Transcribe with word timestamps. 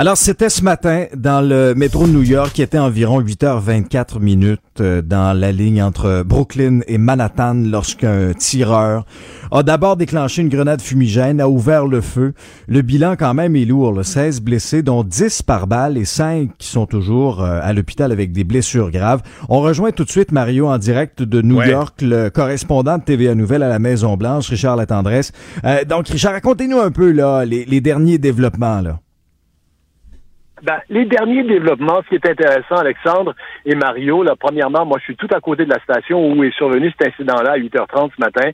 Alors, 0.00 0.16
c'était 0.16 0.48
ce 0.48 0.62
matin 0.62 1.06
dans 1.16 1.40
le 1.40 1.74
métro 1.74 2.06
de 2.06 2.12
New 2.12 2.22
York, 2.22 2.52
qui 2.52 2.62
était 2.62 2.78
environ 2.78 3.20
8h24 3.20 4.20
minutes 4.20 4.60
euh, 4.78 5.02
dans 5.02 5.36
la 5.36 5.50
ligne 5.50 5.82
entre 5.82 6.22
Brooklyn 6.24 6.82
et 6.86 6.98
Manhattan 6.98 7.54
lorsqu'un 7.54 8.32
tireur 8.32 9.06
a 9.50 9.64
d'abord 9.64 9.96
déclenché 9.96 10.42
une 10.42 10.50
grenade 10.50 10.80
fumigène, 10.80 11.40
a 11.40 11.48
ouvert 11.48 11.88
le 11.88 12.00
feu. 12.00 12.32
Le 12.68 12.82
bilan 12.82 13.16
quand 13.18 13.34
même 13.34 13.56
est 13.56 13.64
lourd, 13.64 13.92
là, 13.92 14.04
16 14.04 14.40
blessés, 14.40 14.84
dont 14.84 15.02
10 15.02 15.42
par 15.42 15.66
balle 15.66 15.98
et 15.98 16.04
5 16.04 16.50
qui 16.58 16.68
sont 16.68 16.86
toujours 16.86 17.42
euh, 17.42 17.58
à 17.60 17.72
l'hôpital 17.72 18.12
avec 18.12 18.30
des 18.30 18.44
blessures 18.44 18.92
graves. 18.92 19.22
On 19.48 19.62
rejoint 19.62 19.90
tout 19.90 20.04
de 20.04 20.10
suite 20.10 20.30
Mario 20.30 20.68
en 20.68 20.78
direct 20.78 21.24
de 21.24 21.42
New 21.42 21.60
York, 21.60 22.02
le 22.02 22.30
correspondant 22.30 22.98
de 22.98 23.02
TVA 23.02 23.34
Nouvelle 23.34 23.64
à 23.64 23.68
la 23.68 23.80
Maison 23.80 24.16
Blanche, 24.16 24.48
Richard 24.48 24.76
Latendresse. 24.76 25.32
Euh, 25.64 25.84
donc, 25.84 26.06
Richard, 26.06 26.34
racontez-nous 26.34 26.78
un 26.78 26.92
peu 26.92 27.10
là 27.10 27.44
les, 27.44 27.64
les 27.64 27.80
derniers 27.80 28.18
développements 28.18 28.80
là. 28.80 29.00
Ben, 30.62 30.78
les 30.88 31.04
derniers 31.04 31.44
développements, 31.44 32.00
ce 32.02 32.08
qui 32.08 32.14
est 32.16 32.30
intéressant, 32.30 32.76
Alexandre 32.76 33.34
et 33.64 33.74
Mario, 33.74 34.22
là, 34.22 34.34
premièrement, 34.38 34.84
moi, 34.84 34.98
je 34.98 35.04
suis 35.04 35.16
tout 35.16 35.28
à 35.32 35.40
côté 35.40 35.64
de 35.64 35.70
la 35.70 35.80
station 35.80 36.32
où 36.32 36.42
est 36.42 36.54
survenu 36.56 36.92
cet 36.98 37.12
incident-là 37.12 37.52
à 37.52 37.58
8h30 37.58 38.10
ce 38.16 38.20
matin. 38.20 38.50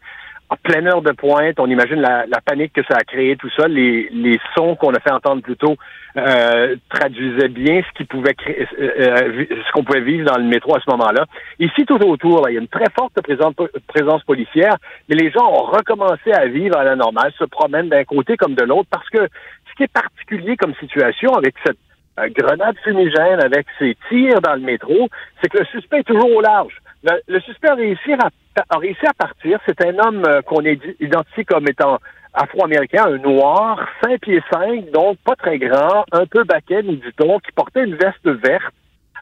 En 0.50 0.56
pleine 0.56 0.86
heure 0.86 1.00
de 1.00 1.10
pointe, 1.12 1.58
on 1.58 1.66
imagine 1.66 2.00
la, 2.00 2.26
panique 2.44 2.74
que 2.74 2.82
ça 2.82 2.96
a 2.98 3.04
créé, 3.04 3.34
tout 3.36 3.48
ça. 3.56 3.66
Les, 3.66 4.38
sons 4.54 4.76
qu'on 4.76 4.92
a 4.92 5.00
fait 5.00 5.10
entendre 5.10 5.42
plus 5.42 5.56
tôt 5.56 5.76
euh, 6.16 6.76
traduisaient 6.90 7.48
bien 7.48 7.80
euh, 7.80 8.32
euh, 8.78 9.44
ce 9.66 9.72
qu'on 9.72 9.82
pouvait 9.84 10.02
vivre 10.02 10.30
dans 10.30 10.36
le 10.36 10.44
métro 10.44 10.76
à 10.76 10.80
ce 10.80 10.90
moment-là. 10.90 11.24
Ici, 11.58 11.86
tout 11.86 11.96
autour, 11.96 12.42
là, 12.42 12.50
il 12.50 12.54
y 12.54 12.58
a 12.58 12.60
une 12.60 12.68
très 12.68 12.90
forte 12.96 13.20
présence, 13.22 13.54
présence 13.88 14.22
policière, 14.24 14.76
mais 15.08 15.16
les 15.16 15.30
gens 15.30 15.46
ont 15.46 15.64
recommencé 15.64 16.30
à 16.32 16.46
vivre 16.46 16.76
à 16.76 16.84
la 16.84 16.94
normale, 16.94 17.32
se 17.38 17.44
promènent 17.44 17.88
d'un 17.88 18.04
côté 18.04 18.36
comme 18.36 18.54
de 18.54 18.64
l'autre, 18.64 18.88
parce 18.90 19.08
que 19.08 19.26
ce 19.74 19.76
qui 19.76 19.82
est 19.84 19.92
particulier 19.92 20.56
comme 20.56 20.74
situation 20.74 21.34
avec 21.34 21.54
cette 21.64 21.78
grenade 22.16 22.76
fumigène 22.84 23.40
avec 23.40 23.66
ses 23.78 23.96
tirs 24.08 24.40
dans 24.40 24.54
le 24.54 24.60
métro, 24.60 25.08
c'est 25.40 25.48
que 25.48 25.58
le 25.58 25.64
suspect 25.66 26.00
est 26.00 26.04
toujours 26.04 26.34
au 26.34 26.40
large. 26.40 26.80
Le, 27.28 27.40
suspect 27.40 27.68
a 27.68 27.74
réussi 27.74 28.12
à, 28.12 28.28
a 28.70 28.76
à 28.76 29.14
partir. 29.14 29.58
C'est 29.66 29.84
un 29.84 29.98
homme 29.98 30.24
euh, 30.26 30.40
qu'on 30.42 30.62
identifie 30.62 31.44
comme 31.44 31.68
étant 31.68 31.98
afro-américain, 32.32 33.04
un 33.06 33.18
noir, 33.18 33.86
5 34.02 34.20
pieds 34.20 34.42
5, 34.50 34.90
donc 34.90 35.18
pas 35.18 35.36
très 35.36 35.58
grand, 35.58 36.04
un 36.12 36.26
peu 36.26 36.44
baquet, 36.44 36.82
nous 36.82 36.96
dit-on, 36.96 37.38
qui 37.38 37.52
portait 37.52 37.84
une 37.84 37.94
veste 37.94 38.26
verte. 38.26 38.74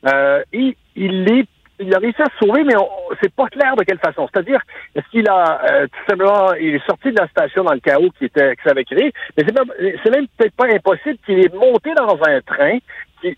Euh, 0.06 0.42
et 0.52 0.76
il 0.96 1.30
est 1.30 1.46
il 1.82 1.94
a 1.94 1.98
réussi 1.98 2.22
à 2.22 2.26
se 2.26 2.46
sauver, 2.46 2.64
mais 2.64 2.74
c'est 3.20 3.34
pas 3.34 3.46
clair 3.46 3.76
de 3.76 3.84
quelle 3.84 3.98
façon. 3.98 4.28
C'est-à-dire, 4.32 4.60
est-ce 4.94 5.08
qu'il 5.10 5.28
a 5.28 5.60
euh, 5.70 5.86
tout 5.86 6.10
simplement, 6.10 6.52
il 6.54 6.74
est 6.74 6.86
sorti 6.86 7.10
de 7.10 7.18
la 7.18 7.28
station 7.28 7.64
dans 7.64 7.72
le 7.72 7.80
chaos 7.80 8.10
qui 8.18 8.26
était 8.26 8.56
que 8.56 8.62
ça 8.64 8.74
créé, 8.84 9.12
mais 9.36 9.44
c'est 9.46 10.10
même, 10.10 10.26
peut-être 10.36 10.54
pas 10.54 10.66
impossible 10.66 11.18
qu'il 11.24 11.38
est 11.38 11.54
monté 11.54 11.92
dans 11.94 12.18
un 12.26 12.40
train, 12.40 12.78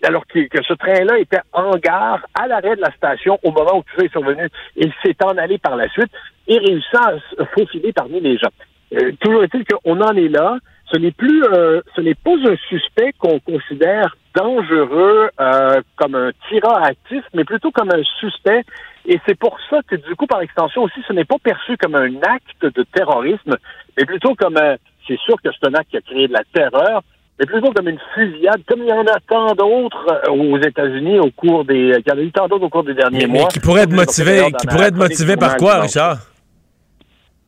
alors 0.03 0.25
que, 0.27 0.39
ce 0.67 0.73
train-là 0.73 1.19
était 1.19 1.41
en 1.53 1.71
gare 1.77 2.25
à 2.33 2.47
l'arrêt 2.47 2.75
de 2.75 2.81
la 2.81 2.91
station 2.91 3.39
au 3.43 3.51
moment 3.51 3.77
où 3.77 3.83
tout 3.83 3.99
ça 3.99 4.05
est 4.05 4.11
survenu. 4.11 4.47
Il 4.75 4.91
s'est 5.03 5.15
en 5.23 5.37
allé 5.37 5.57
par 5.57 5.75
la 5.75 5.87
suite 5.89 6.11
et 6.47 6.57
réussi 6.57 6.95
à 6.95 7.13
se 7.29 7.43
faufiler 7.55 7.93
parmi 7.93 8.19
les 8.19 8.37
gens. 8.37 8.49
Euh, 8.93 9.11
toujours 9.19 9.43
est-il 9.43 9.63
qu'on 9.65 10.01
en 10.01 10.15
est 10.15 10.29
là. 10.29 10.57
Ce 10.95 10.99
n'est 10.99 11.11
plus, 11.11 11.43
euh, 11.43 11.81
ce 11.93 11.99
n'est 11.99 12.15
pas 12.15 12.31
un 12.31 12.55
suspect 12.69 13.11
qu'on 13.19 13.37
considère 13.41 14.15
dangereux 14.33 15.29
euh, 15.41 15.81
comme 15.97 16.15
un 16.15 16.31
tireur 16.47 16.81
actif, 16.81 17.21
mais 17.33 17.43
plutôt 17.43 17.69
comme 17.71 17.89
un 17.91 18.01
suspect. 18.21 18.63
Et 19.05 19.19
c'est 19.27 19.37
pour 19.37 19.57
ça 19.69 19.79
que, 19.85 19.97
du 19.97 20.15
coup, 20.15 20.25
par 20.25 20.39
extension 20.39 20.83
aussi, 20.83 21.01
ce 21.05 21.11
n'est 21.11 21.25
pas 21.25 21.35
perçu 21.43 21.75
comme 21.75 21.95
un 21.95 22.15
acte 22.21 22.61
de 22.61 22.85
terrorisme, 22.93 23.57
mais 23.97 24.05
plutôt 24.05 24.35
comme 24.35 24.55
un, 24.55 24.75
c'est 25.05 25.19
sûr 25.19 25.35
que 25.43 25.49
c'est 25.51 25.67
un 25.67 25.73
acte 25.73 25.89
qui 25.89 25.97
a 25.97 26.01
créé 26.01 26.29
de 26.29 26.33
la 26.33 26.43
terreur, 26.53 27.03
mais 27.37 27.45
plutôt 27.45 27.73
comme 27.73 27.89
une 27.89 27.99
fusillade, 28.13 28.61
comme 28.65 28.83
il 28.83 28.87
y 28.87 28.93
en 28.93 29.05
a 29.05 29.19
tant 29.27 29.53
d'autres 29.53 30.07
euh, 30.29 30.31
aux 30.31 30.57
États-Unis 30.59 31.19
au 31.19 31.29
cours 31.31 31.65
des, 31.65 31.91
il 31.99 32.09
y 32.09 32.11
en 32.13 32.17
a 32.17 32.21
eu 32.21 32.31
tant 32.31 32.47
d'autres 32.47 32.67
au 32.67 32.69
cours 32.69 32.85
des 32.85 32.93
derniers 32.93 33.27
mois. 33.27 33.41
Mais 33.41 33.47
qui 33.49 33.59
pourrait 33.59 33.81
être 33.81 33.91
motivé, 33.91 34.45
qui 34.61 34.67
pourrait 34.67 34.87
être 34.87 34.95
motivé 34.95 35.35
par 35.35 35.57
quoi, 35.57 35.81
Richard? 35.81 36.19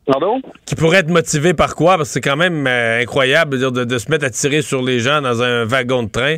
Pardon? 0.08 0.42
Qui 0.66 0.76
pourrait 0.76 1.00
être 1.00 1.10
motivé 1.10 1.54
par 1.54 1.76
quoi? 1.76 1.98
Parce 1.98 2.10
que 2.10 2.14
c'est 2.14 2.22
quand 2.22 2.38
même 2.38 2.66
euh, 2.66 3.02
incroyable 3.02 3.60
de, 3.60 3.84
de, 3.84 3.98
se 3.98 4.10
mettre 4.10 4.26
à 4.26 4.30
tirer 4.30 4.62
sur 4.62 4.82
les 4.82 5.00
gens 5.00 5.22
dans 5.22 5.44
un 5.44 5.66
wagon 5.66 6.04
de 6.04 6.10
train. 6.10 6.38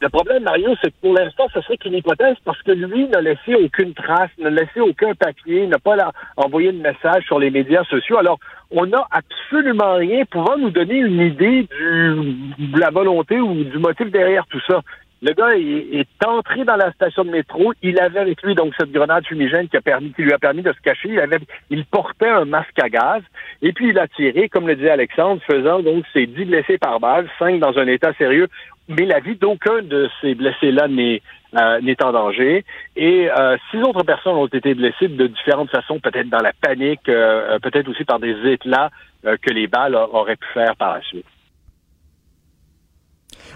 Le 0.00 0.08
problème, 0.10 0.44
Mario, 0.44 0.70
c'est 0.82 0.90
que 0.90 0.96
pour 1.00 1.14
l'instant, 1.14 1.46
ce 1.52 1.60
serait 1.62 1.76
qu'une 1.76 1.94
hypothèse 1.94 2.36
parce 2.44 2.60
que 2.62 2.72
lui 2.72 3.08
n'a 3.08 3.20
laissé 3.20 3.54
aucune 3.54 3.94
trace, 3.94 4.30
n'a 4.38 4.50
laissé 4.50 4.80
aucun 4.80 5.14
papier, 5.14 5.66
n'a 5.66 5.78
pas 5.78 5.96
envoyé 6.36 6.72
de 6.72 6.78
message 6.78 7.24
sur 7.24 7.38
les 7.38 7.50
médias 7.50 7.84
sociaux. 7.84 8.18
Alors, 8.18 8.38
on 8.70 8.86
n'a 8.86 9.06
absolument 9.10 9.94
rien 9.94 10.24
pouvant 10.30 10.58
nous 10.58 10.70
donner 10.70 10.98
une 10.98 11.20
idée 11.20 11.62
du, 11.62 12.14
de 12.58 12.78
la 12.78 12.90
volonté 12.90 13.40
ou 13.40 13.64
du 13.64 13.78
motif 13.78 14.10
derrière 14.10 14.46
tout 14.48 14.60
ça. 14.68 14.82
Le 15.22 15.32
gars 15.32 15.56
est, 15.56 16.06
entré 16.26 16.64
dans 16.64 16.76
la 16.76 16.92
station 16.92 17.24
de 17.24 17.30
métro. 17.30 17.72
Il 17.82 17.98
avait 17.98 18.18
avec 18.18 18.42
lui 18.42 18.54
donc 18.54 18.74
cette 18.78 18.92
grenade 18.92 19.26
fumigène 19.26 19.68
qui, 19.68 19.78
qui 20.14 20.22
lui 20.22 20.32
a 20.32 20.38
permis 20.38 20.62
de 20.62 20.72
se 20.72 20.80
cacher. 20.80 21.08
Il, 21.10 21.20
avait, 21.20 21.38
il 21.70 21.84
portait 21.86 22.28
un 22.28 22.44
masque 22.44 22.78
à 22.82 22.88
gaz. 22.88 23.22
Et 23.62 23.72
puis 23.72 23.88
il 23.88 23.98
a 23.98 24.08
tiré, 24.08 24.48
comme 24.48 24.68
le 24.68 24.76
disait 24.76 24.90
Alexandre, 24.90 25.40
faisant 25.50 25.80
donc 25.80 26.04
ses 26.12 26.26
dix 26.26 26.44
blessés 26.44 26.78
par 26.78 27.00
balle, 27.00 27.28
cinq 27.38 27.58
dans 27.58 27.78
un 27.78 27.86
état 27.86 28.12
sérieux. 28.14 28.48
Mais 28.88 29.06
la 29.06 29.20
vie 29.20 29.36
d'aucun 29.36 29.80
de 29.82 30.10
ces 30.20 30.34
blessés-là 30.34 30.88
n'est 30.88 31.22
euh, 31.56 31.80
n'est 31.82 32.02
en 32.02 32.10
danger. 32.10 32.64
Et 32.96 33.30
euh, 33.30 33.56
six 33.70 33.78
autres 33.78 34.02
personnes 34.02 34.34
ont 34.34 34.46
été 34.46 34.74
blessées 34.74 35.06
de 35.06 35.28
différentes 35.28 35.70
façons, 35.70 36.00
peut-être 36.00 36.28
dans 36.28 36.42
la 36.42 36.52
panique, 36.52 37.08
euh, 37.08 37.60
peut-être 37.60 37.88
aussi 37.88 38.04
par 38.04 38.18
des 38.18 38.34
éclats 38.44 38.90
que 39.22 39.50
les 39.50 39.68
balles 39.68 39.94
auraient 39.94 40.36
pu 40.36 40.48
faire 40.52 40.76
par 40.76 40.96
la 40.96 41.00
suite. 41.00 41.24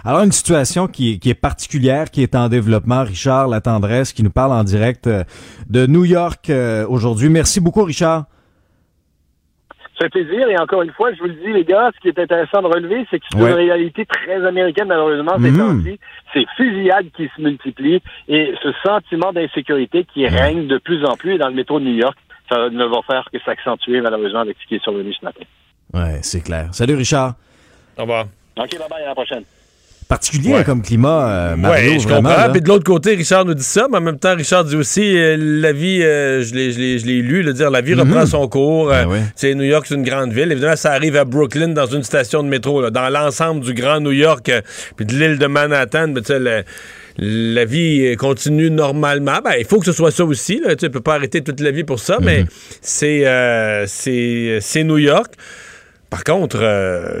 Alors, 0.05 0.23
une 0.23 0.31
situation 0.31 0.87
qui, 0.87 1.19
est 1.23 1.39
particulière, 1.39 2.09
qui 2.09 2.23
est 2.23 2.35
en 2.35 2.47
développement. 2.47 3.03
Richard 3.03 3.47
La 3.47 3.61
Tendresse, 3.61 4.13
qui 4.13 4.23
nous 4.23 4.29
parle 4.29 4.53
en 4.53 4.63
direct 4.63 5.07
euh, 5.07 5.23
de 5.69 5.85
New 5.87 6.05
York 6.05 6.49
euh, 6.49 6.85
aujourd'hui. 6.87 7.29
Merci 7.29 7.59
beaucoup, 7.59 7.83
Richard. 7.83 8.25
Ça 9.99 10.05
fait 10.05 10.23
plaisir. 10.23 10.47
Et 10.47 10.57
encore 10.57 10.83
une 10.83 10.93
fois, 10.93 11.13
je 11.13 11.19
vous 11.19 11.27
le 11.27 11.33
dis, 11.33 11.51
les 11.51 11.65
gars, 11.65 11.91
ce 11.93 11.99
qui 11.99 12.07
est 12.07 12.17
intéressant 12.17 12.61
de 12.61 12.67
relever, 12.67 13.05
c'est 13.11 13.19
que 13.19 13.25
c'est 13.29 13.37
une 13.37 13.45
réalité 13.45 14.05
très 14.05 14.45
américaine, 14.45 14.87
malheureusement, 14.87 15.33
ces 15.35 15.51
mhm. 15.51 15.57
temps 15.57 15.91
C'est 16.33 16.45
fusillades 16.55 17.07
qui 17.17 17.29
se 17.35 17.41
multiplient 17.41 18.01
et 18.29 18.53
ce 18.63 18.71
sentiment 18.85 19.33
d'insécurité 19.33 20.05
qui 20.13 20.25
règne 20.25 20.67
de 20.67 20.77
plus 20.77 21.03
en 21.03 21.17
plus 21.17 21.37
dans 21.37 21.49
le 21.49 21.55
métro 21.55 21.79
de 21.79 21.85
New 21.85 21.95
York, 21.95 22.17
ça 22.49 22.69
ne 22.69 22.85
va 22.85 23.01
faire 23.05 23.27
que 23.31 23.39
s'accentuer, 23.39 23.99
malheureusement, 23.99 24.39
avec 24.39 24.55
ce 24.61 24.67
qui 24.67 24.75
est 24.75 24.83
survenu 24.83 25.13
ce 25.13 25.25
matin. 25.25 25.43
Ouais, 25.93 26.19
c'est 26.21 26.41
clair. 26.41 26.69
Salut, 26.71 26.95
Richard. 26.95 27.33
Au 27.97 28.03
revoir. 28.03 28.25
OK, 28.57 28.69
bye 28.71 28.87
bye, 28.89 29.03
à 29.03 29.07
la 29.07 29.15
prochaine 29.15 29.43
particulier 30.09 30.63
comme 30.65 30.81
climat, 30.81 31.29
euh, 31.29 31.55
Mario, 31.55 31.91
ouais, 31.91 31.99
je 31.99 32.07
comprends. 32.07 32.51
Puis 32.51 32.61
de 32.61 32.67
l'autre 32.67 32.83
côté, 32.83 33.13
Richard 33.13 33.45
nous 33.45 33.53
dit 33.53 33.63
ça, 33.63 33.87
mais 33.89 33.97
en 33.97 34.01
même 34.01 34.17
temps, 34.17 34.35
Richard 34.35 34.65
dit 34.65 34.75
aussi, 34.75 35.15
euh, 35.15 35.37
la 35.39 35.71
vie, 35.71 36.01
euh, 36.01 36.41
je 36.41 36.55
l'ai 36.55 37.21
lu, 37.21 37.43
le 37.43 37.53
dire, 37.53 37.69
la 37.69 37.81
vie 37.81 37.93
reprend 37.93 38.21
mhm. 38.21 38.25
son 38.25 38.47
cours. 38.47 38.87
Ben 38.89 39.31
New 39.55 39.63
York, 39.63 39.85
c'est 39.87 39.93
une 39.93 40.03
grande 40.03 40.33
ville. 40.33 40.51
Évidemment, 40.51 40.75
ça 40.75 40.93
arrive 40.93 41.15
à 41.15 41.25
Brooklyn, 41.25 41.69
dans 41.69 41.85
une 41.85 42.01
station 42.01 42.41
de 42.41 42.49
métro, 42.49 42.89
dans 42.89 43.09
l'ensemble 43.09 43.61
du 43.61 43.75
grand 43.75 43.99
New 43.99 44.11
York, 44.11 44.51
puis 44.95 45.05
de 45.05 45.13
l'île 45.13 45.37
de 45.37 45.45
Manhattan, 45.45 46.07
mais 46.07 46.21
tu 46.21 46.33
sais, 46.33 46.65
la 47.19 47.65
vie 47.65 48.15
continue 48.17 48.71
normalement. 48.71 49.39
Ben, 49.43 49.53
il 49.59 49.65
faut 49.65 49.77
que 49.77 49.85
ce 49.85 49.91
soit 49.91 50.11
ça 50.11 50.25
aussi. 50.25 50.59
Là. 50.59 50.75
Tu 50.75 50.85
ne 50.85 50.89
peux 50.89 51.01
pas 51.01 51.15
arrêter 51.15 51.43
toute 51.43 51.59
la 51.59 51.69
vie 51.69 51.83
pour 51.83 51.99
ça, 51.99 52.17
mais 52.19 52.41
mhm. 52.41 52.47
c'est 52.81 53.85
c'est 53.85 54.83
New 54.83 54.97
York. 54.97 55.33
Par 56.09 56.23
contre, 56.23 56.57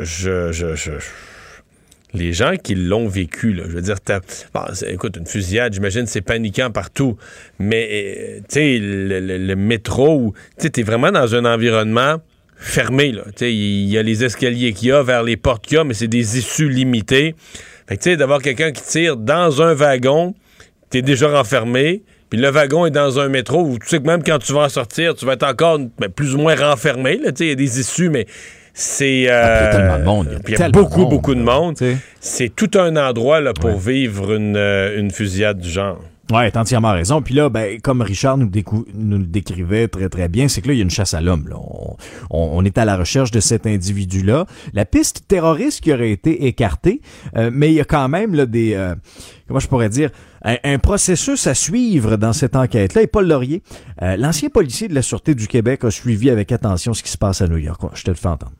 je, 0.01 0.51
je, 0.51 0.73
je 0.73 0.91
les 2.13 2.33
gens 2.33 2.55
qui 2.61 2.75
l'ont 2.75 3.07
vécu, 3.07 3.55
je 3.55 3.63
veux 3.63 3.81
dire, 3.81 3.97
écoute, 4.87 5.17
une 5.17 5.27
fusillade, 5.27 5.73
j'imagine, 5.73 6.07
c'est 6.07 6.21
paniquant 6.21 6.71
partout, 6.71 7.17
mais, 7.59 7.89
euh, 7.91 8.39
tu 8.39 8.55
sais, 8.55 8.79
le, 8.81 9.55
métro, 9.55 10.33
tu 10.57 10.63
sais, 10.63 10.69
t'es 10.69 10.83
vraiment 10.83 11.11
dans 11.11 11.35
un 11.35 11.45
environnement 11.45 12.17
fermé, 12.55 13.11
tu 13.11 13.19
sais, 13.35 13.53
il 13.53 13.89
y 13.89 13.97
a 13.97 14.03
les 14.03 14.23
escaliers 14.23 14.73
qu'il 14.73 14.89
y 14.89 14.91
a 14.91 15.03
vers 15.03 15.23
les 15.23 15.37
portes 15.37 15.65
qu'il 15.65 15.77
y 15.77 15.79
a, 15.79 15.83
mais 15.83 15.93
c'est 15.93 16.07
des 16.07 16.37
issues 16.37 16.69
limitées. 16.69 17.35
Fait 17.87 17.97
tu 17.97 18.03
sais, 18.03 18.17
d'avoir 18.17 18.41
quelqu'un 18.41 18.71
qui 18.71 18.83
tire 18.83 19.15
dans 19.15 19.61
un 19.61 19.73
wagon, 19.73 20.35
t'es 20.89 21.01
déjà 21.01 21.29
renfermé, 21.29 22.03
puis 22.29 22.39
le 22.39 22.49
wagon 22.49 22.85
est 22.85 22.91
dans 22.91 23.19
un 23.19 23.27
métro 23.27 23.63
où 23.63 23.79
tu 23.79 23.87
sais 23.87 23.99
que 23.99 24.05
même 24.05 24.23
quand 24.23 24.39
tu 24.39 24.53
vas 24.53 24.61
en 24.61 24.69
sortir, 24.69 25.15
tu 25.15 25.25
vas 25.25 25.33
être 25.33 25.47
encore 25.47 25.79
ben, 25.97 26.09
plus 26.09 26.35
ou 26.35 26.37
moins 26.37 26.55
renfermé. 26.55 27.19
Il 27.39 27.47
y 27.47 27.51
a 27.51 27.55
des 27.55 27.79
issues, 27.79 28.09
mais 28.09 28.27
c'est. 28.79 29.29
Euh, 29.29 29.41
ah, 29.43 29.59
il 29.59 29.63
y 29.63 29.67
a 29.67 29.71
tellement 29.71 29.99
de 29.99 30.03
monde. 30.03 30.41
Il 30.47 30.57
y 30.57 30.61
a, 30.61 30.69
beaucoup, 30.69 31.05
beaucoup 31.05 31.35
de 31.35 31.41
monde. 31.41 31.75
C'est 32.19 32.55
tout 32.55 32.71
un 32.75 32.95
endroit 32.95 33.41
là, 33.41 33.53
pour 33.53 33.77
vivre 33.77 34.33
une, 34.33 34.55
euh, 34.55 34.99
une 34.99 35.11
fusillade 35.11 35.59
du 35.59 35.69
genre. 35.69 35.99
Ouais, 36.31 36.51
t'as 36.51 36.61
entièrement 36.61 36.91
raison. 36.91 37.23
Puis 37.23 37.33
là, 37.33 37.49
ben, 37.49 37.81
comme 37.81 38.01
Richard 38.01 38.37
nous, 38.37 38.51
nous 38.93 39.17
le 39.17 39.25
décrivait 39.25 39.87
très 39.87 40.09
très 40.09 40.27
bien, 40.27 40.47
c'est 40.47 40.61
que 40.61 40.67
là, 40.67 40.73
il 40.73 40.77
y 40.77 40.81
a 40.81 40.83
une 40.83 40.91
chasse 40.91 41.15
à 41.15 41.21
l'homme. 41.21 41.49
On, 41.51 41.95
on, 42.29 42.63
est 42.65 42.77
à 42.77 42.85
la 42.85 42.97
recherche 42.97 43.31
de 43.31 43.39
cet 43.39 43.65
individu-là. 43.65 44.45
La 44.73 44.85
piste 44.85 45.27
terroriste 45.27 45.81
qui 45.81 45.91
aurait 45.91 46.11
été 46.11 46.45
écartée, 46.45 47.01
euh, 47.35 47.49
mais 47.51 47.69
il 47.69 47.73
y 47.73 47.81
a 47.81 47.85
quand 47.85 48.07
même 48.09 48.35
là, 48.35 48.45
des... 48.45 48.75
Euh, 48.75 48.93
comment 49.47 49.59
je 49.59 49.67
pourrais 49.67 49.89
dire 49.89 50.11
un, 50.43 50.77
processus 50.77 51.47
à 51.47 51.55
suivre 51.55 52.15
dans 52.15 52.33
cette 52.33 52.55
enquête-là. 52.55 53.01
Et 53.01 53.07
Paul 53.07 53.27
Laurier, 53.27 53.63
euh, 54.03 54.15
l'ancien 54.15 54.49
policier 54.49 54.87
de 54.87 54.93
la 54.93 55.01
Sûreté 55.01 55.33
du 55.33 55.47
Québec, 55.47 55.83
a 55.83 55.89
suivi 55.89 56.29
avec 56.29 56.51
attention 56.51 56.93
ce 56.93 57.01
qui 57.01 57.09
se 57.09 57.17
passe 57.17 57.41
à 57.41 57.47
New 57.47 57.57
York. 57.57 57.81
Je 57.95 58.03
te 58.03 58.11
le 58.11 58.15
fais 58.15 58.27
entendre. 58.27 58.53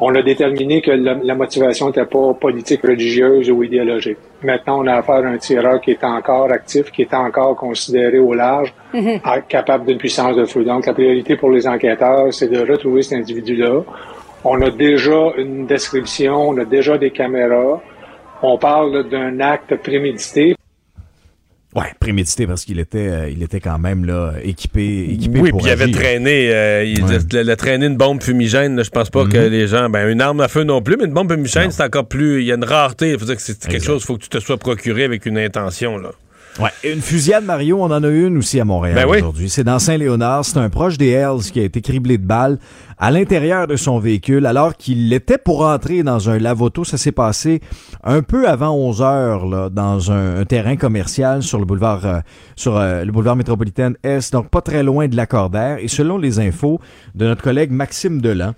On 0.00 0.14
a 0.14 0.22
déterminé 0.22 0.80
que 0.80 0.92
la, 0.92 1.34
motivation 1.34 1.86
n'était 1.88 2.04
pas 2.04 2.32
politique, 2.34 2.82
religieuse 2.82 3.50
ou 3.50 3.64
idéologique. 3.64 4.18
Maintenant, 4.44 4.84
on 4.84 4.86
a 4.86 4.94
affaire 4.94 5.24
à 5.24 5.28
un 5.28 5.38
tireur 5.38 5.80
qui 5.80 5.90
est 5.90 6.04
encore 6.04 6.52
actif, 6.52 6.92
qui 6.92 7.02
est 7.02 7.14
encore 7.14 7.56
considéré 7.56 8.20
au 8.20 8.32
large, 8.32 8.72
mhm. 8.94 9.20
capable 9.48 9.86
d'une 9.86 9.98
puissance 9.98 10.36
de 10.36 10.44
feu. 10.44 10.62
Donc, 10.62 10.86
la 10.86 10.94
priorité 10.94 11.36
pour 11.36 11.50
les 11.50 11.66
enquêteurs, 11.66 12.32
c'est 12.32 12.48
de 12.48 12.60
retrouver 12.60 13.02
cet 13.02 13.18
individu-là. 13.18 13.82
On 14.44 14.62
a 14.62 14.70
déjà 14.70 15.32
une 15.36 15.66
description, 15.66 16.50
on 16.50 16.58
a 16.58 16.64
déjà 16.64 16.96
des 16.96 17.10
caméras. 17.10 17.82
On 18.40 18.56
parle 18.56 19.08
d'un 19.08 19.40
acte 19.40 19.74
prémédité. 19.82 20.54
Ouais, 21.76 21.92
prémédité 22.00 22.46
parce 22.46 22.64
qu'il 22.64 22.78
était, 22.78 23.08
euh, 23.08 23.28
il 23.28 23.42
était 23.42 23.60
quand 23.60 23.78
même 23.78 24.06
là 24.06 24.32
équipé, 24.42 25.10
équipé 25.10 25.40
oui, 25.40 25.52
puis 25.52 25.64
il 25.64 25.68
avait 25.68 25.90
traîné, 25.90 26.50
euh, 26.50 26.82
il, 26.82 27.50
a, 27.50 27.56
traîné 27.56 27.86
une 27.86 27.96
bombe 27.98 28.22
fumigène. 28.22 28.82
je 28.82 28.88
pense 28.88 29.10
pas 29.10 29.26
que 29.26 29.36
mhm. 29.36 29.52
les 29.52 29.66
gens, 29.66 29.90
ben 29.90 30.08
une 30.08 30.22
arme 30.22 30.40
à 30.40 30.48
feu 30.48 30.64
non 30.64 30.80
plus, 30.80 30.96
mais 30.96 31.04
une 31.04 31.12
bombe 31.12 31.30
fumigène 31.30 31.70
c'est 31.70 31.82
encore 31.82 32.08
plus, 32.08 32.40
il 32.40 32.46
y 32.46 32.52
a 32.52 32.54
une 32.54 32.64
rareté. 32.64 33.10
Il 33.10 33.18
faut 33.18 33.26
dire 33.26 33.36
que 33.36 33.42
c'est 33.42 33.58
quelque 33.66 33.84
chose, 33.84 34.00
il 34.02 34.06
faut 34.06 34.16
que 34.16 34.22
tu 34.22 34.30
te 34.30 34.40
sois 34.40 34.56
procuré 34.56 35.04
avec 35.04 35.26
une 35.26 35.36
intention 35.36 35.98
là. 35.98 36.12
Ouais, 36.58 36.70
une 36.82 37.00
fusillade 37.00 37.44
Mario, 37.44 37.78
on 37.80 37.84
en 37.84 38.02
a 38.02 38.08
une 38.08 38.38
aussi 38.38 38.58
à 38.58 38.64
Montréal 38.64 38.96
ben 38.96 39.06
aujourd'hui. 39.06 39.48
C'est 39.48 39.62
dans 39.62 39.78
Saint-Léonard, 39.78 40.44
c'est 40.44 40.58
un 40.58 40.68
proche 40.68 40.98
des 40.98 41.10
Hells 41.10 41.52
qui 41.52 41.60
a 41.60 41.62
été 41.62 41.80
criblé 41.80 42.18
de 42.18 42.26
balles 42.26 42.58
à 42.98 43.12
l'intérieur 43.12 43.68
de 43.68 43.76
son 43.76 44.00
véhicule 44.00 44.44
alors 44.44 44.76
qu'il 44.76 45.12
était 45.12 45.38
pour 45.38 45.64
entrer 45.64 46.02
dans 46.02 46.30
un 46.30 46.38
lavoto. 46.38 46.82
Ça 46.82 46.98
s'est 46.98 47.12
passé 47.12 47.60
un 48.02 48.22
peu 48.22 48.48
avant 48.48 48.74
11 48.74 49.02
heures 49.02 49.46
là, 49.46 49.68
dans 49.70 50.10
un, 50.10 50.44
terrain 50.46 50.74
commercial 50.74 51.44
sur 51.44 51.60
le 51.60 51.64
boulevard 51.64 52.04
euh, 52.04 52.18
sur 52.56 52.76
euh, 52.76 53.04
le 53.04 53.12
boulevard 53.12 53.36
métropolitain 53.36 53.92
Est, 54.02 54.32
donc 54.32 54.48
pas 54.48 54.60
très 54.60 54.82
loin 54.82 55.06
de 55.06 55.14
l'accordaire. 55.14 55.78
Et 55.80 55.88
selon 55.88 56.18
les 56.18 56.40
infos 56.40 56.80
de 57.14 57.26
notre 57.26 57.42
collègue 57.42 57.70
Maxime 57.70 58.20
Delan, 58.20 58.54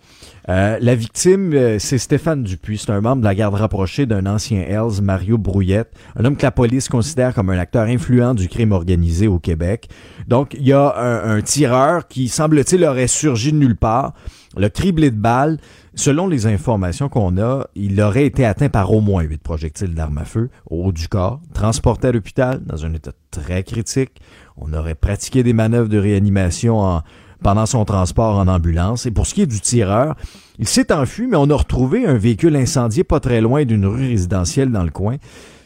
euh, 0.49 0.79
la 0.81 0.95
victime, 0.95 1.53
euh, 1.53 1.79
c'est 1.79 1.99
Stéphane 1.99 2.43
Dupuis. 2.43 2.79
C'est 2.79 2.91
un 2.91 3.01
membre 3.01 3.21
de 3.21 3.27
la 3.27 3.35
garde 3.35 3.55
rapprochée 3.55 4.07
d'un 4.07 4.27
ancien 4.27 4.61
Hells, 4.61 5.03
Mario 5.03 5.39
Brouillette, 5.39 5.93
un 6.17 6.25
homme 6.25 6.37
que 6.37 6.43
la 6.43 6.51
police 6.51 6.89
considère 6.89 7.35
comme 7.35 7.51
un 7.51 7.59
acteur 7.59 7.87
influent 7.87 8.35
du 8.35 8.49
crime 8.49 8.73
organisé 8.73 9.29
au 9.29 9.39
Québec. 9.39 9.89
Donc, 10.27 10.55
il 10.59 10.67
y 10.67 10.73
a 10.73 10.95
un, 10.97 11.41
tireur 11.43 12.09
qui, 12.09 12.29
semble-t-il, 12.29 12.85
aurait 12.85 13.07
surgi 13.07 13.53
de 13.53 13.59
nulle 13.59 13.77
part, 13.77 14.15
le 14.57 14.69
criblé 14.69 15.11
de 15.11 15.17
balles. 15.17 15.59
Selon 15.95 16.29
les 16.29 16.47
informations 16.47 17.09
qu'on 17.09 17.37
a, 17.39 17.67
il 17.75 18.01
aurait 18.01 18.25
été 18.25 18.45
atteint 18.45 18.69
par 18.69 18.93
au 18.93 19.01
moins 19.01 19.23
huit 19.23 19.43
projectiles 19.43 19.95
d'armes 19.95 20.19
à 20.19 20.25
feu 20.25 20.49
au 20.71 20.85
haut 20.85 20.93
du 20.93 21.09
corps, 21.09 21.41
transporté 21.53 22.09
à 22.09 22.13
l'hôpital 22.13 22.61
dans 22.65 22.87
un 22.87 22.95
état 22.95 23.13
très 23.31 23.65
critique. 23.65 24.21
On 24.57 24.73
aurait 24.73 24.95
pratiqué 24.95 25.43
des 25.43 25.53
manœuvres 25.53 25.89
de 25.89 25.99
réanimation 25.99 26.79
en, 26.81 27.03
pendant 27.43 27.67
son 27.67 27.85
transport 27.85 28.37
en 28.37 28.49
ambulance. 28.49 29.07
Et 29.07 29.11
pour 29.11 29.27
ce 29.27 29.35
qui 29.35 29.43
est 29.43 29.47
du 29.47 29.61
tireur, 29.61 30.17
il 30.59 30.69
s'est 30.69 30.93
enfui, 30.93 31.27
mais 31.27 31.37
on 31.37 31.49
a 31.51 31.57
retrouvé 31.57 32.07
un 32.07 32.17
véhicule 32.17 32.57
incendié 32.57 33.05
pas 33.05 33.21
très 33.21 33.41
loin 33.41 33.65
d'une 33.65 33.87
rue 33.87 34.09
résidentielle 34.09 34.71
dans 34.71 34.85
le 34.85 34.91
coin. 34.91 35.17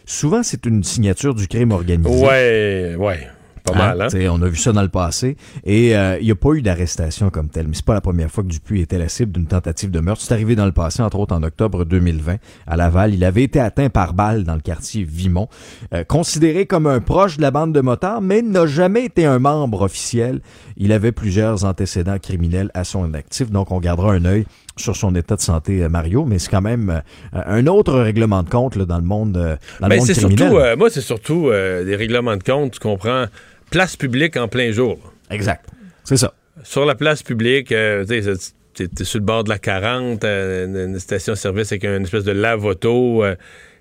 Souvent, 0.06 0.42
c'est 0.42 0.66
une 0.66 0.84
signature 0.84 1.34
du 1.34 1.48
crime 1.48 1.72
organisé. 1.72 2.24
Ouais, 2.24 2.94
ouais. 2.98 3.28
Pas 3.64 3.72
hein? 3.72 3.94
mal, 3.96 4.02
hein? 4.02 4.28
On 4.30 4.42
a 4.42 4.48
vu 4.48 4.56
ça 4.56 4.72
dans 4.72 4.82
le 4.82 4.88
passé. 4.88 5.38
Et 5.64 5.96
euh, 5.96 6.18
il 6.20 6.26
n'y 6.26 6.30
a 6.30 6.34
pas 6.34 6.52
eu 6.52 6.60
d'arrestation 6.60 7.30
comme 7.30 7.48
telle. 7.48 7.66
Mais 7.66 7.74
c'est 7.74 7.84
pas 7.84 7.94
la 7.94 8.02
première 8.02 8.30
fois 8.30 8.44
que 8.44 8.48
Dupuis 8.48 8.82
était 8.82 8.98
la 8.98 9.08
cible 9.08 9.32
d'une 9.32 9.46
tentative 9.46 9.90
de 9.90 10.00
meurtre. 10.00 10.22
C'est 10.22 10.34
arrivé 10.34 10.54
dans 10.54 10.66
le 10.66 10.72
passé, 10.72 11.02
entre 11.02 11.18
autres 11.18 11.34
en 11.34 11.42
octobre 11.42 11.86
2020, 11.86 12.36
à 12.66 12.76
Laval. 12.76 13.14
Il 13.14 13.24
avait 13.24 13.42
été 13.42 13.60
atteint 13.60 13.88
par 13.88 14.12
balle 14.12 14.44
dans 14.44 14.54
le 14.54 14.60
quartier 14.60 15.02
Vimont. 15.02 15.48
Euh, 15.94 16.04
considéré 16.04 16.66
comme 16.66 16.86
un 16.86 17.00
proche 17.00 17.38
de 17.38 17.42
la 17.42 17.50
bande 17.50 17.72
de 17.72 17.80
motards, 17.80 18.20
mais 18.20 18.42
n'a 18.42 18.66
jamais 18.66 19.06
été 19.06 19.24
un 19.24 19.38
membre 19.38 19.80
officiel. 19.82 20.40
Il 20.76 20.92
avait 20.92 21.12
plusieurs 21.12 21.64
antécédents 21.64 22.18
criminels 22.18 22.70
à 22.74 22.84
son 22.84 23.14
actif. 23.14 23.50
Donc, 23.50 23.70
on 23.70 23.80
gardera 23.80 24.12
un 24.12 24.26
œil 24.26 24.44
sur 24.76 24.94
son 24.94 25.14
état 25.14 25.36
de 25.36 25.40
santé, 25.40 25.82
euh, 25.82 25.88
Mario, 25.88 26.26
mais 26.26 26.38
c'est 26.38 26.50
quand 26.50 26.60
même 26.60 27.00
un 27.32 27.66
autre 27.66 27.94
règlement 27.94 28.42
de 28.42 28.50
compte 28.50 28.76
là, 28.76 28.84
dans 28.84 28.98
le 28.98 29.04
monde, 29.04 29.32
dans 29.32 29.40
le 29.40 29.88
ben, 29.88 29.98
monde 29.98 30.08
criminel. 30.08 30.50
Surtout, 30.50 30.78
moi, 30.78 30.90
c'est 30.90 31.00
surtout 31.00 31.50
des 31.50 31.96
règlements 31.96 32.36
de 32.36 32.42
compte, 32.42 32.72
tu 32.72 32.80
comprends? 32.80 33.26
Place 33.70 33.96
publique 33.96 34.36
en 34.36 34.48
plein 34.48 34.70
jour. 34.70 34.98
Exact. 35.30 35.64
C'est 36.04 36.16
ça. 36.16 36.34
Sur 36.62 36.84
la 36.84 36.94
place 36.94 37.22
publique, 37.22 37.72
euh, 37.72 38.04
tu 38.04 38.84
es 38.84 39.04
sur 39.04 39.18
le 39.18 39.24
bord 39.24 39.44
de 39.44 39.48
la 39.48 39.58
40, 39.58 40.24
euh, 40.24 40.86
une, 40.86 40.98
station-service 40.98 41.72
avec 41.72 41.84
une 41.84 42.04
espèce 42.04 42.24
de 42.24 42.32
lave-auto. 42.32 43.24
Euh, 43.24 43.34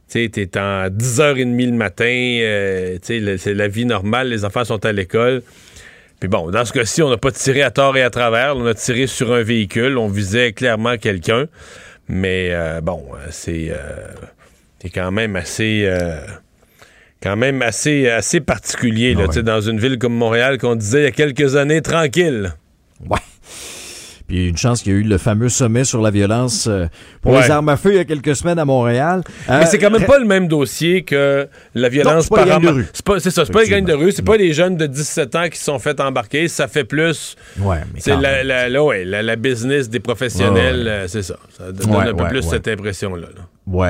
tu 0.09 0.23
es 0.23 0.57
en 0.57 0.87
10h30 0.87 1.65
le 1.65 1.71
matin. 1.71 2.99
c'est 3.01 3.53
la 3.53 3.67
vie 3.67 3.85
normale. 3.85 4.29
Les 4.29 4.45
enfants 4.45 4.65
sont 4.65 4.83
à 4.85 4.91
l'école. 4.91 5.43
Puis 6.19 6.29
bon, 6.29 6.49
dans 6.51 6.65
ce 6.65 6.73
cas-ci, 6.73 7.01
on 7.01 7.09
n'a 7.09 7.17
pas 7.17 7.31
tiré 7.31 7.61
à 7.61 7.71
tort 7.71 7.97
et 7.97 8.03
à 8.03 8.09
travers. 8.09 8.55
On 8.57 8.65
a 8.65 8.73
tiré 8.73 9.07
sur 9.07 9.33
un 9.33 9.43
véhicule. 9.43 9.97
On 9.97 10.07
visait 10.07 10.53
clairement 10.53 10.97
quelqu'un. 10.97 11.47
Mais 12.07 12.53
bon, 12.81 13.05
c'est 13.31 13.71
quand 14.93 15.11
même 15.11 15.35
assez 15.35 15.89
quand 17.23 17.37
même 17.37 17.61
assez, 17.61 18.09
assez 18.09 18.41
particulier 18.41 19.13
là, 19.13 19.27
ah 19.33 19.41
dans 19.41 19.61
une 19.61 19.79
ville 19.79 19.97
comme 19.97 20.13
Montréal 20.13 20.57
qu'on 20.57 20.75
disait 20.75 20.99
il 20.99 21.03
y 21.05 21.07
a 21.07 21.11
quelques 21.11 21.55
années 21.55 21.81
tranquille. 21.81 22.53
Ouais. 23.09 23.17
Puis 24.27 24.49
une 24.49 24.57
chance 24.57 24.81
qu'il 24.81 24.91
y 24.91 24.95
a 24.95 24.99
eu 24.99 25.03
le 25.03 25.17
fameux 25.17 25.47
sommet 25.47 25.85
sur 25.85 26.01
la 26.01 26.11
violence 26.11 26.67
euh, 26.67 26.87
pour 27.21 27.37
les 27.37 27.49
armes 27.49 27.69
à 27.69 27.77
feu 27.77 27.91
il 27.91 27.95
y 27.95 27.99
a 27.99 28.05
quelques 28.05 28.35
semaines 28.35 28.59
à 28.59 28.65
Montréal. 28.65 29.21
Mais 29.47 29.65
c'est 29.65 29.77
quand 29.77 29.89
même 29.89 30.03
euh, 30.03 30.05
pas 30.05 30.19
le 30.19 30.25
même 30.25 30.49
dossier 30.49 31.03
que 31.03 31.47
la 31.75 31.87
violence 31.87 32.27
par 32.27 32.49
arme. 32.49 32.83
C'est 32.93 33.31
ça, 33.31 33.45
c'est 33.45 33.53
pas 33.53 33.63
les 33.63 33.69
gangs 33.69 33.85
de 33.85 33.93
rue, 33.93 34.11
c'est 34.11 34.21
pas 34.21 34.37
les 34.37 34.51
jeunes 34.51 34.75
de 34.75 34.85
17 34.85 35.35
ans 35.35 35.47
qui 35.49 35.57
se 35.57 35.65
sont 35.65 35.79
fait 35.79 35.99
embarquer, 36.01 36.49
ça 36.49 36.67
fait 36.67 36.83
plus. 36.83 37.37
Ouais, 37.59 37.77
c'est 37.99 38.17
la, 38.17 38.43
la, 38.43 39.35
business 39.37 39.89
des 39.89 39.99
professionnels, 40.01 40.87
euh, 40.87 41.07
c'est 41.07 41.23
ça. 41.23 41.35
Ça 41.57 41.71
donne 41.71 41.95
un 41.95 42.13
peu 42.13 42.27
plus 42.27 42.43
cette 42.43 42.67
impression-là. 42.67 43.27
là 43.35 43.41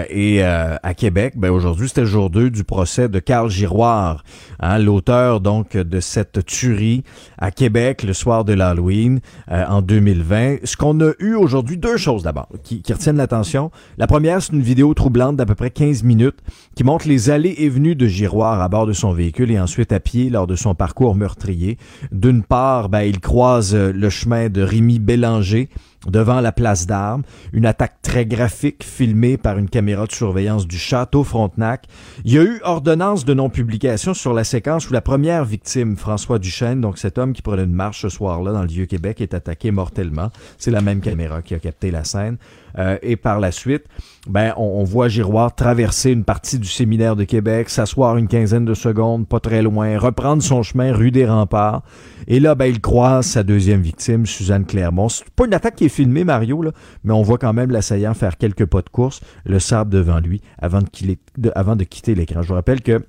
Et 0.09 0.43
euh, 0.43 0.75
à 0.83 0.93
Québec, 0.93 1.33
ben 1.35 1.49
aujourd'hui 1.49 1.87
c'était 1.87 2.01
le 2.01 2.07
jour 2.07 2.29
2 2.29 2.51
du 2.51 2.63
procès 2.63 3.09
de 3.09 3.19
Carl 3.19 3.49
Giroir, 3.49 4.23
hein, 4.59 4.77
l'auteur 4.77 5.41
donc 5.41 5.75
de 5.75 5.99
cette 5.99 6.45
tuerie 6.45 7.03
à 7.39 7.51
Québec 7.51 8.03
le 8.03 8.13
soir 8.13 8.45
de 8.45 8.53
l'Halloween 8.53 9.19
euh, 9.51 9.65
en 9.67 9.81
2020. 9.81 10.57
Ce 10.63 10.77
qu'on 10.77 10.99
a 11.01 11.11
eu 11.19 11.33
aujourd'hui, 11.33 11.77
deux 11.77 11.97
choses 11.97 12.23
d'abord 12.23 12.47
qui, 12.63 12.81
qui, 12.81 12.93
retiennent 12.93 13.17
l'attention. 13.17 13.71
La 13.97 14.05
première, 14.05 14.41
c'est 14.41 14.53
une 14.53 14.61
vidéo 14.61 14.93
troublante 14.93 15.37
d'à 15.37 15.45
peu 15.45 15.55
près 15.55 15.71
15 15.71 16.03
minutes 16.03 16.39
qui 16.75 16.83
montre 16.83 17.07
les 17.07 17.29
allées 17.29 17.55
et 17.57 17.69
venues 17.69 17.95
de 17.95 18.05
Giroir 18.05 18.61
à 18.61 18.69
bord 18.69 18.85
de 18.85 18.93
son 18.93 19.11
véhicule 19.11 19.49
et 19.51 19.59
ensuite 19.59 19.91
à 19.91 19.99
pied 19.99 20.29
lors 20.29 20.47
de 20.47 20.55
son 20.55 20.75
parcours 20.75 21.15
meurtrier. 21.15 21.77
D'une 22.11 22.43
part, 22.43 22.89
ben, 22.89 23.01
il 23.01 23.19
croise 23.19 23.75
le 23.75 24.09
chemin 24.09 24.49
de 24.49 24.61
Rémi 24.61 24.99
Bélanger 24.99 25.69
devant 26.07 26.41
la 26.41 26.51
place 26.51 26.86
d'armes, 26.88 27.24
une 27.51 27.65
attaque 27.65 28.01
très 28.01 28.25
graphique 28.25 28.83
filmée 28.83 29.38
par 29.38 29.57
une 29.57 29.69
caméra 29.69 30.05
de 30.05 30.12
surveillance 30.12 30.67
du 30.67 30.77
château 30.77 31.24
Frontenac. 31.24 31.86
Il 32.25 32.33
y 32.33 32.39
a 32.39 32.43
eu 32.43 32.60
ordonnance 32.63 33.25
de 33.25 33.33
non-publication 33.33 34.13
sur 34.13 34.33
la 34.33 34.43
séquence 34.43 34.89
où 34.89 34.93
la 34.93 35.01
première 35.01 35.45
victime, 35.45 35.95
François 35.95 36.39
Duchesne, 36.39 36.81
donc 36.81 36.98
cet 36.98 37.17
homme 37.17 37.33
qui 37.33 37.41
prenait 37.41 37.63
une 37.63 37.74
marche 37.74 38.01
ce 38.01 38.10
soir-là 38.10 38.51
dans 38.51 38.62
le 38.62 38.67
Vieux-Québec, 38.67 39.22
est 39.22 39.33
attaqué 39.33 39.72
mortellement. 39.72 40.29
C'est 40.57 40.72
la 40.72 40.81
même 40.81 41.01
caméra 41.01 41.41
qui 41.41 41.55
a 41.55 41.60
capté 41.60 41.91
la 41.91 42.03
scène. 42.03 42.38
Euh, 42.77 42.97
et 43.01 43.15
par 43.15 43.39
la 43.39 43.51
suite, 43.51 43.85
ben, 44.27 44.53
on, 44.57 44.83
voit 44.83 45.07
Giroir 45.07 45.53
traverser 45.53 46.11
une 46.11 46.23
partie 46.23 46.57
du 46.59 46.67
séminaire 46.67 47.15
de 47.15 47.23
Québec, 47.23 47.69
s'asseoir 47.69 48.17
une 48.17 48.27
quinzaine 48.27 48.65
de 48.65 48.73
secondes, 48.73 49.27
pas 49.27 49.39
très 49.39 49.61
loin, 49.61 49.97
reprendre 49.97 50.41
son 50.41 50.63
chemin 50.63 50.93
rue 50.93 51.11
des 51.11 51.25
Remparts. 51.25 51.83
Et 52.27 52.39
là, 52.39 52.55
ben, 52.55 52.65
il 52.65 52.79
croise 52.79 53.25
sa 53.25 53.43
deuxième 53.43 53.81
victime, 53.81 54.25
Suzanne 54.25 54.65
Clermont. 54.65 55.09
C'est 55.09 55.29
pas 55.31 55.45
une 55.45 55.53
attaque 55.53 55.75
qui 55.75 55.85
est 55.85 55.89
filmée, 55.89 56.23
Mario, 56.23 56.63
mais 57.03 57.13
on 57.13 57.21
voit 57.21 57.37
quand 57.37 57.53
même 57.53 57.71
l'assaillant 57.71 58.13
faire 58.13 58.37
quelques 58.37 58.65
pas 58.65 58.81
de 58.81 58.89
course, 58.89 59.21
le 59.45 59.59
sable 59.59 59.91
devant 59.91 60.19
lui, 60.19 60.41
avant 60.57 60.79
de, 60.79 61.51
avant 61.55 61.75
de 61.75 61.83
quitter 61.83 62.15
l'écran. 62.15 62.41
Je 62.41 62.47
vous 62.47 62.53
rappelle 62.53 62.81
que 62.81 63.03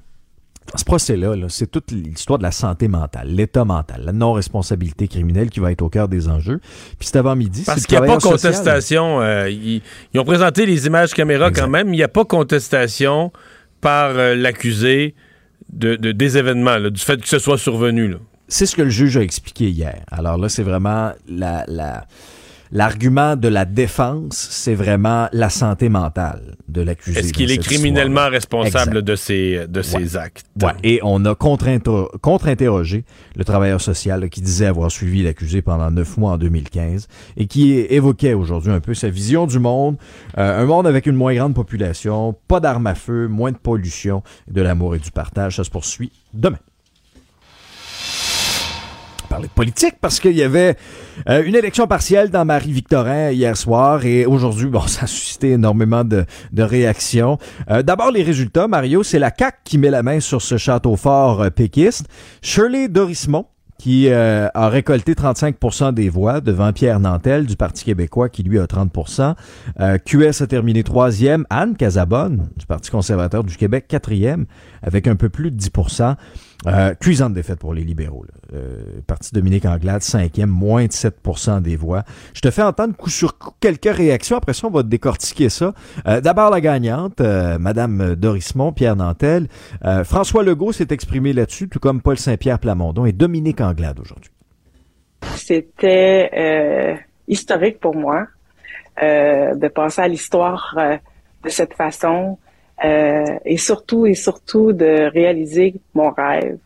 ce 0.75 0.85
procès-là, 0.85 1.35
c'est 1.49 1.71
toute 1.71 1.93
l'histoire 1.93 2.39
de 2.39 2.43
la 2.43 2.51
santé 2.51 2.89
mentale, 2.89 3.29
l'état 3.29 3.65
mental, 3.65 4.03
la 4.05 4.13
non-responsabilité 4.13 5.09
criminelle 5.09 5.51
qui 5.51 5.61
va 5.61 5.71
être 5.71 5.83
au 5.83 5.89
cœur 5.89 6.09
des 6.09 6.29
enjeux. 6.29 6.61
Puis 6.99 7.09
c'est 7.09 7.17
avant 7.17 7.37
midi. 7.37 7.63
Parce 7.65 7.87
qu'il 7.87 7.99
n'y 7.99 8.05
a 8.05 8.07
pas 8.07 8.19
contestation. 8.19 9.21
Euh, 9.21 9.49
ils, 9.51 9.83
ont 10.17 10.25
présenté 10.25 10.67
les 10.67 10.87
images 10.87 11.13
caméra 11.13 11.51
quand 11.51 11.69
même. 11.69 11.89
Il 11.89 11.97
n'y 11.97 12.03
a 12.03 12.09
pas 12.09 12.25
contestation 12.25 13.33
par 13.81 14.11
euh, 14.11 14.35
l'accusé 14.35 15.15
de, 15.73 15.97
des 15.97 16.39
événements, 16.39 16.81
du 16.81 17.01
fait 17.01 17.21
que 17.21 17.29
ce 17.29 17.39
soit 17.39 17.59
survenu. 17.59 18.17
C'est 18.49 18.67
ce 18.67 18.77
que 18.77 18.83
le 18.83 18.91
juge 18.91 19.17
a 19.17 19.23
expliqué 19.23 19.71
hier. 19.71 20.05
Alors 20.11 20.39
là, 20.39 20.49
c'est 20.49 20.63
vraiment 20.63 21.13
la, 21.29 21.65
la 21.69 22.07
L'argument 22.77 23.37
de 23.37 23.47
la 23.47 23.67
défense, 23.67 24.49
c'est 24.51 24.75
vraiment 24.75 25.29
la 25.33 25.49
santé 25.49 25.89
mentale 25.89 26.57
de 26.67 26.83
l'accusé. 26.83 27.21
Est-ce 27.21 27.33
qu'il 27.33 27.53
est 27.53 27.59
criminellement 27.59 28.29
responsable 28.29 29.03
de 29.03 29.15
ses, 29.15 29.69
de 29.69 29.81
ses 29.81 30.17
actes? 30.17 30.47
Ouais. 30.61 30.73
Et 30.83 30.99
on 31.05 31.25
a 31.25 31.37
contre-interrogé 31.37 33.05
le 33.37 33.45
travailleur 33.45 33.81
social 33.81 34.29
qui 34.29 34.41
disait 34.41 34.67
avoir 34.67 34.91
suivi 34.91 35.23
l'accusé 35.23 35.63
pendant 35.63 35.89
neuf 35.93 36.17
mois 36.17 36.33
en 36.33 36.37
2015 36.37 37.07
et 37.37 37.47
qui 37.47 37.75
évoquait 37.75 38.35
aujourd'hui 38.35 38.73
un 38.73 38.81
peu 38.81 38.95
sa 38.95 39.09
vision 39.09 39.47
du 39.47 39.61
monde, 39.61 39.97
euh, 40.39 40.61
un 40.61 40.67
monde 40.67 40.89
avec 40.89 41.07
une 41.07 41.15
moins 41.15 41.33
grande 41.33 41.55
population, 41.55 42.35
pas 42.49 42.59
d'armes 42.59 42.89
à 42.89 42.97
feu, 42.97 43.29
moins 43.29 43.53
de 43.53 43.57
pollution, 43.57 44.25
de 44.51 44.61
l'amour 44.61 44.97
et 44.97 44.99
du 44.99 45.13
partage. 45.13 45.55
Ça 45.59 45.63
se 45.63 45.71
poursuit 45.71 46.11
demain 46.33 46.59
parce 50.01 50.21
qu'il 50.21 50.37
y 50.37 50.43
avait 50.43 50.77
euh, 51.29 51.43
une 51.45 51.55
élection 51.55 51.87
partielle 51.87 52.31
dans 52.31 52.45
Marie-Victorin 52.45 53.31
hier 53.31 53.57
soir 53.57 54.05
et 54.05 54.27
aujourd'hui, 54.27 54.67
bon, 54.67 54.81
ça 54.87 55.05
a 55.05 55.07
suscité 55.07 55.53
énormément 55.53 56.05
de, 56.05 56.25
réactions. 56.57 57.39
Euh, 57.71 57.83
d'abord, 57.83 58.11
les 58.11 58.23
résultats, 58.23 58.69
Mario, 58.69 59.03
c'est 59.03 59.19
la 59.19 59.33
CAQ 59.37 59.59
qui 59.65 59.79
met 59.79 59.91
la 59.91 60.03
main 60.03 60.21
sur 60.21 60.43
ce 60.43 60.57
château 60.57 60.97
fort 60.97 61.43
euh, 61.43 61.51
péquiste. 61.51 62.07
Shirley 62.43 62.89
Dorismont, 62.89 63.47
qui 63.77 64.09
a 64.09 64.69
récolté 64.69 65.15
35% 65.15 65.93
des 65.93 66.09
voix 66.09 66.41
devant 66.41 66.73
Pierre 66.73 67.01
Nantel 67.01 67.45
du 67.45 67.57
Parti 67.57 67.85
québécois 67.85 68.29
qui 68.29 68.45
lui 68.45 68.59
a 68.59 68.65
30% 68.65 69.35
QS 70.07 70.43
a 70.43 70.47
terminé 70.47 70.85
troisième. 70.85 71.45
Anne 71.51 71.77
Casabonne 71.77 72.49
du 72.57 72.67
Parti 72.67 72.91
conservateur 72.91 73.43
du 73.43 73.57
Québec 73.57 73.87
quatrième 73.89 74.47
avec 74.81 75.07
un 75.09 75.17
peu 75.17 75.29
plus 75.29 75.51
de 75.51 75.57
10 75.57 75.71
euh, 76.67 76.95
cuisante 76.95 77.35
défaite 77.35 77.59
pour 77.59 77.75
les 77.75 77.83
libéraux. 77.83 78.25
Euh, 78.53 79.01
parti 79.07 79.33
Dominique 79.33 79.67
Anglade, 79.67 80.03
cinquième, 80.03 80.49
moins 80.49 80.87
de 80.87 80.93
7% 80.93 81.61
des 81.61 81.77
voix. 81.77 82.05
Je 82.33 82.41
te 82.41 82.51
fais 82.51 82.63
entendre 82.63 82.97
coup 82.97 83.11
sur 83.11 83.39
coup 83.39 83.51
quelques 83.61 83.95
réactions. 83.95 84.37
Après 84.37 84.55
ça, 84.55 84.67
on 84.67 84.71
va 84.71 84.83
décortiquer 84.83 85.49
ça. 85.49 85.75
Euh, 86.07 86.21
d'abord, 86.21 86.51
la 86.51 86.61
gagnante, 86.61 87.21
euh, 87.21 87.59
Madame 87.59 88.15
Dorismont, 88.15 88.73
Pierre 88.73 88.97
Nantel. 88.97 89.49
François 90.05 90.43
Legault 90.43 90.73
s'est 90.73 90.89
exprimé 90.91 91.33
là-dessus, 91.33 91.69
tout 91.69 91.79
comme 91.79 92.01
Paul 92.01 92.19
Saint-Pierre 92.19 92.59
Plamondon 92.59 93.05
et 93.05 93.13
Dominique 93.13 93.61
Anglade 93.61 94.01
aujourd'hui. 94.01 94.31
C'était 95.37 96.99
historique 97.29 97.81
pour 97.81 97.95
moi 97.95 98.27
de 99.01 99.69
passer 99.69 100.03
à 100.03 100.09
l'histoire 100.09 100.77
de 101.43 101.49
cette 101.49 101.75
façon 101.75 102.39
euh, 102.85 103.25
et 103.45 103.57
surtout 103.57 104.07
et 104.07 104.15
surtout 104.15 104.73
de 104.73 105.11
réaliser 105.11 105.75
mon 105.95 106.11
rêve 106.11 106.59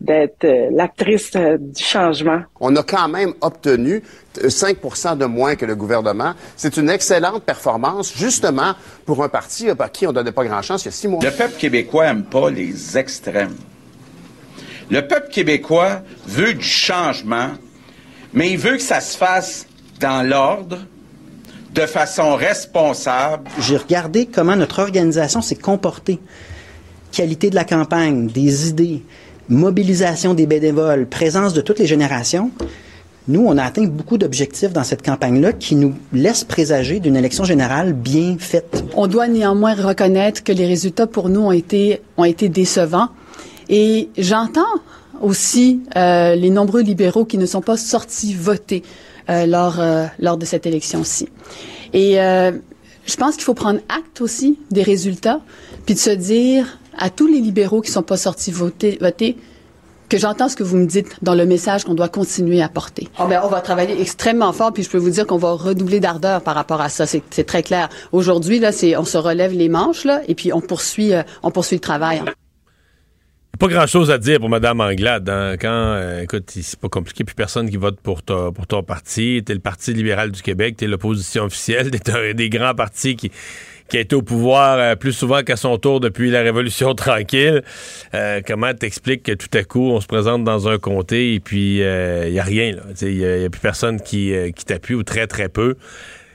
d'être 0.00 0.44
euh, 0.44 0.68
l'actrice 0.72 1.30
euh, 1.36 1.58
du 1.58 1.82
changement. 1.82 2.40
On 2.58 2.74
a 2.74 2.82
quand 2.82 3.08
même 3.08 3.34
obtenu 3.40 4.02
5% 4.36 5.18
de 5.18 5.26
moins 5.26 5.56
que 5.56 5.66
le 5.66 5.76
gouvernement. 5.76 6.32
C'est 6.56 6.76
une 6.78 6.88
excellente 6.88 7.44
performance, 7.44 8.12
justement, 8.16 8.72
pour 9.04 9.22
un 9.22 9.28
parti 9.28 9.68
à 9.68 9.88
qui 9.88 10.06
on 10.06 10.10
ne 10.10 10.14
donnait 10.14 10.32
pas 10.32 10.44
grand 10.44 10.62
chance 10.62 10.82
il 10.84 10.86
y 10.86 10.88
a 10.88 10.92
six 10.92 11.06
mois. 11.06 11.20
Le 11.22 11.30
peuple 11.30 11.56
québécois 11.58 12.06
n'aime 12.06 12.24
pas 12.24 12.50
les 12.50 12.96
extrêmes. 12.96 13.56
Le 14.90 15.06
peuple 15.06 15.28
québécois 15.28 16.00
veut 16.26 16.54
du 16.54 16.64
changement, 16.64 17.50
mais 18.32 18.50
il 18.50 18.58
veut 18.58 18.76
que 18.76 18.82
ça 18.82 19.00
se 19.00 19.16
fasse 19.16 19.66
dans 20.00 20.26
l'ordre, 20.26 20.78
de 21.74 21.86
façon 21.86 22.34
responsable. 22.34 23.48
J'ai 23.60 23.76
regardé 23.76 24.26
comment 24.26 24.56
notre 24.56 24.80
organisation 24.80 25.40
s'est 25.40 25.54
comportée. 25.56 26.18
Qualité 27.12 27.50
de 27.50 27.54
la 27.54 27.64
campagne, 27.64 28.26
des 28.26 28.68
idées, 28.68 29.02
mobilisation 29.48 30.34
des 30.34 30.46
bénévoles, 30.46 31.06
présence 31.06 31.54
de 31.54 31.60
toutes 31.60 31.78
les 31.78 31.86
générations. 31.86 32.50
Nous, 33.28 33.44
on 33.46 33.58
a 33.58 33.64
atteint 33.64 33.84
beaucoup 33.86 34.18
d'objectifs 34.18 34.72
dans 34.72 34.82
cette 34.82 35.02
campagne-là 35.02 35.52
qui 35.52 35.76
nous 35.76 35.94
laissent 36.12 36.44
présager 36.44 36.98
d'une 37.00 37.16
élection 37.16 37.44
générale 37.44 37.92
bien 37.92 38.36
faite. 38.38 38.82
On 38.94 39.06
doit 39.06 39.28
néanmoins 39.28 39.74
reconnaître 39.74 40.42
que 40.42 40.52
les 40.52 40.66
résultats 40.66 41.06
pour 41.06 41.28
nous 41.28 41.42
ont 41.42 41.52
été, 41.52 42.00
ont 42.16 42.24
été 42.24 42.48
décevants. 42.48 43.08
Et 43.68 44.08
j'entends 44.18 44.62
aussi 45.20 45.82
euh, 45.96 46.34
les 46.34 46.50
nombreux 46.50 46.80
libéraux 46.80 47.24
qui 47.24 47.38
ne 47.38 47.46
sont 47.46 47.60
pas 47.60 47.76
sortis 47.76 48.34
voter. 48.34 48.82
Euh, 49.28 49.46
lors, 49.46 49.78
euh, 49.78 50.06
lors 50.18 50.36
de 50.36 50.44
cette 50.44 50.66
élection-ci. 50.66 51.28
Et 51.92 52.20
euh, 52.20 52.52
je 53.06 53.16
pense 53.16 53.34
qu'il 53.34 53.44
faut 53.44 53.54
prendre 53.54 53.80
acte 53.88 54.20
aussi 54.20 54.58
des 54.70 54.82
résultats, 54.82 55.40
puis 55.86 55.94
de 55.94 56.00
se 56.00 56.10
dire 56.10 56.78
à 56.96 57.10
tous 57.10 57.26
les 57.26 57.40
libéraux 57.40 57.80
qui 57.80 57.90
sont 57.90 58.02
pas 58.02 58.16
sortis 58.16 58.50
voter, 58.50 58.98
voter 59.00 59.36
que 60.08 60.18
j'entends 60.18 60.48
ce 60.48 60.56
que 60.56 60.64
vous 60.64 60.76
me 60.76 60.86
dites 60.86 61.16
dans 61.22 61.36
le 61.36 61.46
message 61.46 61.84
qu'on 61.84 61.94
doit 61.94 62.08
continuer 62.08 62.62
à 62.62 62.68
porter. 62.68 63.08
Oh 63.20 63.26
ben, 63.28 63.40
on 63.44 63.48
va 63.48 63.60
travailler 63.60 64.00
extrêmement 64.00 64.52
fort, 64.52 64.72
puis 64.72 64.82
je 64.82 64.90
peux 64.90 64.98
vous 64.98 65.10
dire 65.10 65.26
qu'on 65.26 65.38
va 65.38 65.52
redoubler 65.52 66.00
d'ardeur 66.00 66.40
par 66.40 66.56
rapport 66.56 66.80
à 66.80 66.88
ça. 66.88 67.06
C'est 67.06 67.46
très 67.46 67.62
clair. 67.62 67.88
Aujourd'hui, 68.10 68.58
là, 68.58 68.70
on 68.98 69.04
se 69.04 69.18
relève 69.18 69.52
les 69.52 69.68
manches 69.68 70.04
là, 70.04 70.22
et 70.26 70.34
puis 70.34 70.52
on 70.52 70.60
poursuit, 70.60 71.12
on 71.44 71.50
poursuit 71.52 71.76
le 71.76 71.80
travail 71.80 72.22
pas 73.60 73.68
grand 73.68 73.86
chose 73.86 74.10
à 74.10 74.16
dire 74.16 74.40
pour 74.40 74.48
Mme 74.48 74.80
Anglade. 74.80 75.28
Hein. 75.28 75.56
Quand, 75.60 75.68
euh, 75.68 76.22
écoute, 76.22 76.50
c'est 76.50 76.80
pas 76.80 76.88
compliqué, 76.88 77.24
puis 77.24 77.34
personne 77.34 77.68
qui 77.68 77.76
vote 77.76 78.00
pour, 78.00 78.22
pour 78.22 78.66
ton 78.66 78.82
parti. 78.82 79.42
T'es 79.44 79.52
le 79.52 79.60
Parti 79.60 79.92
libéral 79.92 80.30
du 80.30 80.40
Québec, 80.40 80.76
t'es 80.78 80.86
l'opposition 80.86 81.44
officielle, 81.44 81.90
t'es 82.00 82.10
un 82.10 82.32
des 82.32 82.48
grands 82.48 82.74
partis 82.74 83.16
qui, 83.16 83.30
qui 83.88 83.98
a 83.98 84.00
été 84.00 84.16
au 84.16 84.22
pouvoir 84.22 84.78
euh, 84.78 84.96
plus 84.96 85.12
souvent 85.12 85.42
qu'à 85.42 85.56
son 85.56 85.76
tour 85.76 86.00
depuis 86.00 86.30
la 86.30 86.40
Révolution 86.40 86.94
tranquille. 86.94 87.62
Euh, 88.14 88.40
comment 88.46 88.72
t'expliques 88.72 89.24
que 89.24 89.32
tout 89.32 89.50
à 89.52 89.62
coup, 89.62 89.90
on 89.90 90.00
se 90.00 90.06
présente 90.06 90.42
dans 90.42 90.66
un 90.66 90.78
comté 90.78 91.34
et 91.34 91.40
puis 91.40 91.80
il 91.80 92.32
y 92.32 92.38
a 92.38 92.42
rien, 92.42 92.76
il 93.02 93.18
y, 93.18 93.44
a 93.44 93.50
plus 93.50 93.60
personne 93.60 94.00
qui, 94.00 94.32
qui 94.56 94.64
t'appuie 94.64 94.94
ou 94.94 95.02
très, 95.02 95.26
très 95.26 95.50
peu 95.50 95.76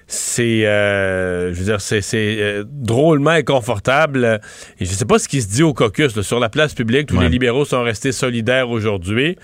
c'est 0.08 0.66
euh, 0.66 1.54
je 1.54 1.60
veux 1.60 1.66
dire 1.66 1.82
c'est 1.82 2.04
euh, 2.16 2.64
drôlement 2.68 3.32
inconfortable 3.32 4.40
et 4.80 4.86
je 4.86 4.92
sais 4.92 5.06
pas 5.06 5.18
ce 5.18 5.28
qui 5.28 5.42
se 5.42 5.48
dit 5.48 5.64
au 5.64 5.74
caucus 5.74 6.20
sur 6.22 6.40
la 6.40 6.50
place 6.50 6.74
publique 6.74 7.08
tous 7.08 7.20
les 7.20 7.30
libéraux 7.30 7.66
sont 7.66 7.82
restés 7.82 8.12
solidaires 8.12 8.70
aujourd'hui 8.70 9.38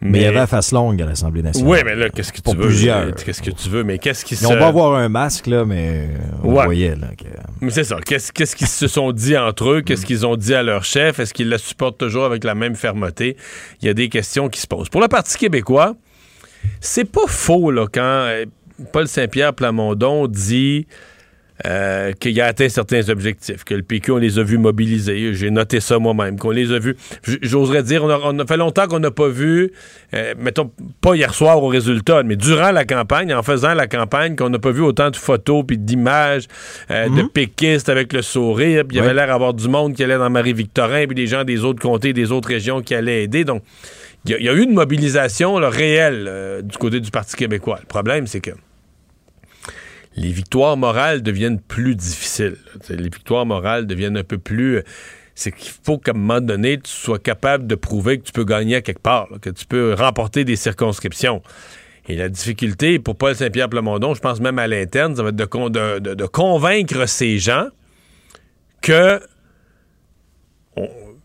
mais, 0.00 0.18
il 0.18 0.22
y 0.22 0.26
avait 0.26 0.46
face 0.46 0.72
longue 0.72 1.00
à 1.00 1.06
l'Assemblée 1.06 1.40
nationale. 1.40 1.70
Oui, 1.70 1.78
mais 1.82 1.94
là, 1.94 2.10
qu'est-ce 2.10 2.30
que 2.30 2.40
tu 2.40 2.54
veux? 2.54 3.12
Qu'est-ce 3.24 3.40
que 3.40 3.50
tu 3.50 3.68
veux? 3.70 3.84
Mais 3.84 3.98
qu'est-ce 3.98 4.24
qui 4.24 4.36
se... 4.36 4.46
On 4.46 4.56
va 4.56 4.66
avoir 4.66 4.96
un 4.96 5.08
masque, 5.08 5.46
là, 5.46 5.64
mais 5.64 6.10
on 6.42 6.52
voyait, 6.52 6.94
là. 6.94 7.08
Mais 7.62 7.70
c'est 7.70 7.84
ça. 7.84 7.96
Qu'est-ce 8.04 8.32
qu'ils 8.54 8.66
se 8.66 8.86
sont 8.86 9.12
dit 9.12 9.36
entre 9.36 9.70
eux? 9.70 9.80
Qu'est-ce 9.80 10.04
qu'ils 10.04 10.26
ont 10.26 10.36
dit 10.36 10.54
à 10.54 10.62
leur 10.62 10.84
chef? 10.84 11.20
Est-ce 11.20 11.32
qu'ils 11.32 11.48
la 11.48 11.56
supportent 11.58 11.96
toujours 11.96 12.24
avec 12.24 12.44
la 12.44 12.54
même 12.54 12.74
fermeté? 12.74 13.36
Il 13.80 13.86
y 13.86 13.88
a 13.88 13.94
des 13.94 14.10
questions 14.10 14.50
qui 14.50 14.60
se 14.60 14.66
posent. 14.66 14.90
Pour 14.90 15.00
le 15.00 15.08
Parti 15.08 15.38
québécois, 15.38 15.96
c'est 16.80 17.10
pas 17.10 17.26
faux, 17.26 17.70
là, 17.70 17.86
quand 17.90 18.28
Paul 18.92 19.08
Saint-Pierre 19.08 19.54
Plamondon 19.54 20.26
dit 20.26 20.86
euh, 21.66 22.10
qu'il 22.18 22.40
a 22.40 22.46
atteint 22.46 22.68
certains 22.68 23.08
objectifs, 23.08 23.62
que 23.62 23.74
le 23.74 23.82
PQ, 23.82 24.10
on 24.10 24.16
les 24.16 24.40
a 24.40 24.42
vus 24.42 24.58
mobilisés. 24.58 25.34
J'ai 25.34 25.50
noté 25.50 25.78
ça 25.78 26.00
moi-même, 26.00 26.36
qu'on 26.36 26.50
les 26.50 26.72
a 26.72 26.80
vus. 26.80 26.96
J'oserais 27.42 27.84
dire, 27.84 28.02
on 28.02 28.38
a, 28.40 28.44
fait 28.44 28.56
longtemps 28.56 28.88
qu'on 28.88 28.98
n'a 28.98 29.12
pas 29.12 29.28
vu, 29.28 29.70
euh, 30.14 30.34
mettons, 30.36 30.72
pas 31.00 31.14
hier 31.14 31.32
soir 31.32 31.62
au 31.62 31.68
résultat, 31.68 32.24
mais 32.24 32.34
durant 32.34 32.72
la 32.72 32.84
campagne, 32.84 33.32
en 33.32 33.44
faisant 33.44 33.72
la 33.72 33.86
campagne, 33.86 34.34
qu'on 34.34 34.50
n'a 34.50 34.58
pas 34.58 34.72
vu 34.72 34.82
autant 34.82 35.10
de 35.10 35.16
photos 35.16 35.62
puis 35.64 35.78
d'images 35.78 36.48
euh, 36.90 37.04
de 37.04 37.22
mhm. 37.22 37.28
péquistes 37.28 37.88
avec 37.88 38.12
le 38.12 38.22
sourire. 38.22 38.82
Puis 38.84 38.96
il 38.96 39.00
y 39.00 39.04
avait 39.04 39.14
l'air 39.14 39.28
d'avoir 39.28 39.54
du 39.54 39.68
monde 39.68 39.94
qui 39.94 40.02
allait 40.02 40.18
dans 40.18 40.30
Marie-Victorin, 40.30 41.06
puis 41.06 41.14
des 41.14 41.28
gens 41.28 41.44
des 41.44 41.62
autres 41.62 41.80
comtés, 41.80 42.12
des 42.12 42.32
autres 42.32 42.48
régions 42.48 42.82
qui 42.82 42.96
allaient 42.96 43.22
aider. 43.22 43.44
Donc, 43.44 43.62
il 44.24 44.42
y, 44.42 44.48
a 44.48 44.52
eu 44.52 44.62
une 44.62 44.72
mobilisation 44.72 45.54
réelle 45.54 46.62
du 46.64 46.78
côté 46.78 47.00
du 47.00 47.10
Parti 47.10 47.36
québécois. 47.36 47.78
Le 47.80 47.86
problème, 47.86 48.26
c'est 48.26 48.40
que 48.40 48.52
les 50.16 50.32
victoires 50.32 50.76
morales 50.76 51.22
deviennent 51.22 51.60
plus 51.60 51.94
difficiles. 51.94 52.56
Les 52.88 52.96
victoires 53.02 53.44
morales 53.44 53.86
deviennent 53.86 54.16
un 54.16 54.24
peu 54.24 54.38
plus 54.38 54.82
c'est 55.34 55.52
qu'il 55.52 55.72
faut 55.82 55.98
qu'à 55.98 56.12
un 56.12 56.14
moment 56.14 56.40
donné, 56.40 56.78
tu 56.78 56.90
sois 56.90 57.18
capable 57.18 57.66
de 57.66 57.74
prouver 57.74 58.18
que 58.18 58.24
tu 58.24 58.32
peux 58.32 58.44
gagner 58.44 58.76
à 58.76 58.82
quelque 58.82 59.02
part, 59.02 59.28
que 59.40 59.50
tu 59.50 59.66
peux 59.66 59.94
remporter 59.94 60.44
des 60.44 60.56
circonscriptions. 60.56 61.42
Et 62.06 62.16
la 62.16 62.28
difficulté 62.28 62.98
pour 62.98 63.16
Paul 63.16 63.34
Saint-Pierre 63.34 63.68
Plamondon, 63.68 64.14
je 64.14 64.20
pense 64.20 64.40
même 64.40 64.58
à 64.58 64.66
l'interne, 64.66 65.16
ça 65.16 65.22
va 65.22 65.30
être 65.30 65.36
de, 65.36 66.26
convaincre 66.26 67.08
ces 67.08 67.38
gens 67.38 67.68
que 68.82 69.20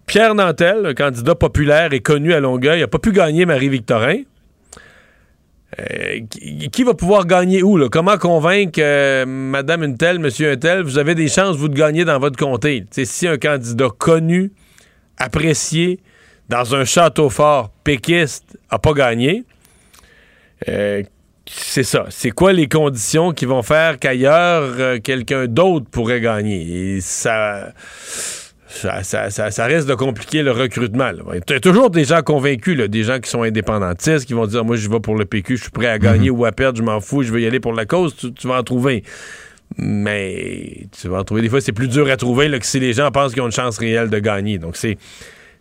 Pierre 0.09 0.33
Nantel, 0.33 0.87
un 0.87 0.93
candidat 0.95 1.35
populaire 1.35 1.93
et 1.93 1.99
connu 1.99 2.33
à 2.33 2.39
Longueuil, 2.39 2.79
n'a 2.79 2.87
pas 2.87 2.97
pu 2.97 3.11
gagner 3.11 3.45
Marie-Victorin. 3.45 4.23
Euh, 5.79 6.21
qui, 6.71 6.83
va 6.83 6.95
pouvoir 6.95 7.27
gagner 7.27 7.61
où? 7.61 7.87
Comment 7.89 8.17
convaincre 8.17 8.79
euh, 8.81 9.27
Madame 9.27 9.83
une 9.83 9.97
telle, 9.97 10.17
Monsieur 10.17 10.57
vous 10.81 10.97
avez 10.97 11.13
des 11.13 11.27
chances, 11.27 11.57
vous, 11.57 11.67
de 11.67 11.75
gagner 11.75 12.05
dans 12.05 12.17
votre 12.17 12.39
comté? 12.39 12.85
si 12.91 13.27
un 13.27 13.37
candidat 13.37 13.89
connu, 13.95 14.51
apprécié, 15.19 15.99
dans 16.49 16.73
un 16.73 16.85
château 16.85 17.29
fort 17.29 17.69
péquiste, 17.83 18.57
n'a 18.71 18.79
pas 18.79 18.93
gagné, 18.93 19.43
euh, 20.69 21.03
c'est 21.45 21.83
ça. 21.83 22.07
C'est 22.09 22.31
quoi 22.31 22.51
les 22.51 22.67
conditions 22.67 23.31
qui 23.31 23.45
vont 23.45 23.61
faire 23.61 23.99
qu'ailleurs, 23.99 24.99
quelqu'un 25.03 25.45
d'autre 25.45 25.85
pourrait 25.91 26.21
gagner? 26.21 26.95
Et 26.95 27.01
ça 27.01 27.73
ça, 28.69 29.01
ça, 29.31 29.65
risque 29.65 29.87
de 29.87 29.95
compliquer 29.95 30.43
le 30.43 30.51
recrutement. 30.51 31.09
Il 31.33 31.41
y 31.49 31.53
a 31.53 31.59
toujours 31.59 31.89
des 31.89 32.03
gens 32.03 32.21
convaincus, 32.21 32.77
des 32.77 33.03
gens 33.03 33.19
qui 33.19 33.29
sont 33.29 33.41
indépendantistes, 33.41 34.25
qui 34.25 34.33
vont 34.33 34.45
dire 34.45 34.63
Moi, 34.63 34.75
je 34.75 34.87
vais 34.87 34.99
pour 34.99 35.15
le 35.15 35.25
PQ, 35.25 35.57
je 35.57 35.61
suis 35.63 35.71
prêt 35.71 35.87
à 35.87 35.97
gagner 35.97 36.29
mhm. 36.29 36.39
ou 36.39 36.45
à 36.45 36.51
perdre, 36.51 36.77
je 36.77 36.83
m'en 36.83 37.01
fous, 37.01 37.23
je 37.23 37.33
vais 37.33 37.41
y 37.41 37.47
aller 37.47 37.59
pour 37.59 37.73
la 37.73 37.85
cause. 37.85 38.15
Tu, 38.15 38.47
vas 38.47 38.59
en 38.59 38.63
trouver. 38.63 39.03
Mais 39.77 40.87
tu 40.99 41.07
vas 41.07 41.19
en 41.19 41.23
trouver 41.23 41.41
des 41.41 41.49
fois, 41.49 41.61
c'est 41.61 41.71
plus 41.71 41.87
dur 41.87 42.07
à 42.09 42.17
trouver 42.17 42.47
là, 42.47 42.59
que 42.59 42.65
si 42.65 42.79
les 42.79 42.93
gens 42.93 43.09
pensent 43.11 43.33
qu'ils 43.33 43.41
ont 43.41 43.47
une 43.47 43.51
chance 43.51 43.79
réelle 43.79 44.09
de 44.09 44.19
gagner. 44.19 44.59
Donc, 44.59 44.77
c'est, 44.77 44.97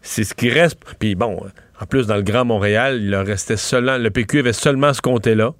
c'est 0.03 0.25
ce 0.25 0.35
qui 0.35 0.51
reste. 0.51 0.79
Puis 0.99 1.15
bon, 1.15 1.43
en 1.81 1.87
plus, 1.87 2.07
dans 2.07 2.17
le 2.17 2.23
Grand 2.23 2.45
Montréal, 2.45 3.01
il 3.01 3.15
restait 3.15 3.57
seulement. 3.57 3.97
Le 3.97 4.11
PQ 4.11 4.41
avait 4.41 4.53
seulement 4.53 4.93
ce 4.93 5.01
comté-là. 5.01 5.55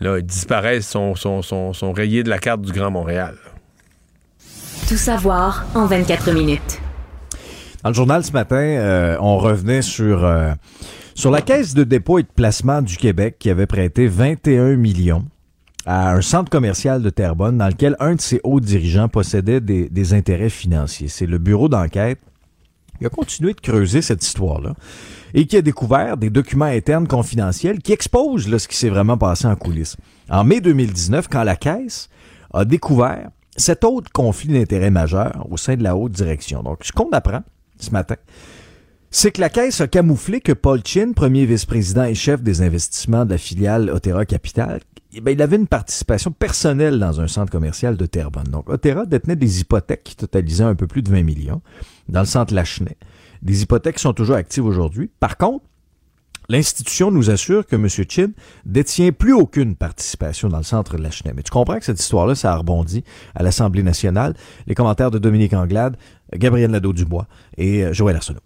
Là, 0.00 0.18
ils 0.18 0.24
disparaissent, 0.24 0.88
sont, 0.88 1.14
sont, 1.14 1.42
sont 1.42 1.92
rayés 1.92 2.22
de 2.22 2.30
la 2.30 2.38
carte 2.38 2.60
du 2.60 2.72
Grand 2.72 2.90
Montréal. 2.90 3.36
Tout 4.90 4.96
savoir 4.96 5.66
en 5.76 5.86
24 5.86 6.32
minutes. 6.32 6.80
Dans 7.84 7.90
le 7.90 7.94
journal 7.94 8.24
ce 8.24 8.32
matin, 8.32 8.56
euh, 8.56 9.16
on 9.20 9.38
revenait 9.38 9.82
sur, 9.82 10.24
euh, 10.24 10.52
sur 11.14 11.30
la 11.30 11.42
Caisse 11.42 11.74
de 11.74 11.84
dépôt 11.84 12.18
et 12.18 12.24
de 12.24 12.28
placement 12.34 12.82
du 12.82 12.96
Québec 12.96 13.36
qui 13.38 13.50
avait 13.50 13.66
prêté 13.66 14.08
21 14.08 14.74
millions 14.74 15.24
à 15.86 16.10
un 16.10 16.20
centre 16.22 16.50
commercial 16.50 17.02
de 17.02 17.08
Terrebonne 17.08 17.56
dans 17.56 17.68
lequel 17.68 17.94
un 18.00 18.16
de 18.16 18.20
ses 18.20 18.40
hauts 18.42 18.58
dirigeants 18.58 19.06
possédait 19.06 19.60
des, 19.60 19.88
des 19.88 20.12
intérêts 20.12 20.50
financiers. 20.50 21.06
C'est 21.06 21.26
le 21.26 21.38
bureau 21.38 21.68
d'enquête 21.68 22.18
qui 22.98 23.06
a 23.06 23.10
continué 23.10 23.54
de 23.54 23.60
creuser 23.60 24.02
cette 24.02 24.24
histoire-là 24.24 24.74
et 25.34 25.46
qui 25.46 25.56
a 25.56 25.62
découvert 25.62 26.16
des 26.16 26.30
documents 26.30 26.64
internes 26.64 27.06
confidentiels 27.06 27.78
qui 27.78 27.92
exposent 27.92 28.56
ce 28.56 28.66
qui 28.66 28.76
s'est 28.76 28.90
vraiment 28.90 29.16
passé 29.16 29.46
en 29.46 29.54
coulisses. 29.54 29.96
En 30.28 30.42
mai 30.42 30.60
2019, 30.60 31.28
quand 31.28 31.44
la 31.44 31.54
Caisse 31.54 32.08
a 32.52 32.64
découvert 32.64 33.28
cet 33.56 33.84
autre 33.84 34.10
conflit 34.12 34.48
d'intérêts 34.48 34.90
majeur 34.90 35.46
au 35.50 35.56
sein 35.56 35.76
de 35.76 35.82
la 35.82 35.96
haute 35.96 36.12
direction. 36.12 36.62
Donc, 36.62 36.84
ce 36.84 36.92
qu'on 36.92 37.10
apprend 37.10 37.42
ce 37.78 37.90
matin, 37.90 38.16
c'est 39.10 39.32
que 39.32 39.40
la 39.40 39.48
Caisse 39.48 39.80
a 39.80 39.88
camouflé 39.88 40.40
que 40.40 40.52
Paul 40.52 40.80
Chin, 40.84 41.12
premier 41.14 41.44
vice-président 41.44 42.04
et 42.04 42.14
chef 42.14 42.42
des 42.42 42.62
investissements 42.62 43.24
de 43.24 43.30
la 43.30 43.38
filiale 43.38 43.90
Otera 43.90 44.24
Capital, 44.24 44.80
eh 45.12 45.22
il 45.26 45.42
avait 45.42 45.56
une 45.56 45.66
participation 45.66 46.30
personnelle 46.30 47.00
dans 47.00 47.20
un 47.20 47.26
centre 47.26 47.50
commercial 47.50 47.96
de 47.96 48.06
Terrebonne. 48.06 48.44
Donc, 48.44 48.70
Otera 48.70 49.06
détenait 49.06 49.34
des 49.34 49.60
hypothèques 49.60 50.04
qui 50.04 50.14
totalisaient 50.14 50.64
un 50.64 50.76
peu 50.76 50.86
plus 50.86 51.02
de 51.02 51.10
20 51.10 51.24
millions 51.24 51.60
dans 52.08 52.20
le 52.20 52.26
centre 52.26 52.54
Lachenay. 52.54 52.96
Des 53.42 53.62
hypothèques 53.62 53.96
qui 53.96 54.02
sont 54.02 54.12
toujours 54.12 54.36
actives 54.36 54.64
aujourd'hui. 54.64 55.10
Par 55.18 55.36
contre, 55.36 55.64
L'institution 56.50 57.12
nous 57.12 57.30
assure 57.30 57.64
que 57.64 57.76
M. 57.76 57.86
Chin 57.88 58.32
détient 58.66 59.12
plus 59.12 59.32
aucune 59.32 59.76
participation 59.76 60.48
dans 60.48 60.56
le 60.56 60.64
centre 60.64 60.96
de 60.96 61.02
la 61.04 61.12
Cheney. 61.12 61.32
Mais 61.32 61.44
tu 61.44 61.52
comprends 61.52 61.78
que 61.78 61.84
cette 61.84 62.00
histoire-là, 62.00 62.34
ça 62.34 62.52
a 62.52 62.56
rebondi 62.56 63.04
à 63.36 63.44
l'Assemblée 63.44 63.84
nationale. 63.84 64.34
Les 64.66 64.74
commentaires 64.74 65.12
de 65.12 65.20
Dominique 65.20 65.54
Anglade, 65.54 65.96
Gabriel 66.34 66.72
Nadeau-Dubois 66.72 67.28
et 67.56 67.84
euh, 67.84 67.92
Joël 67.92 68.16
Arsenault. 68.16 68.40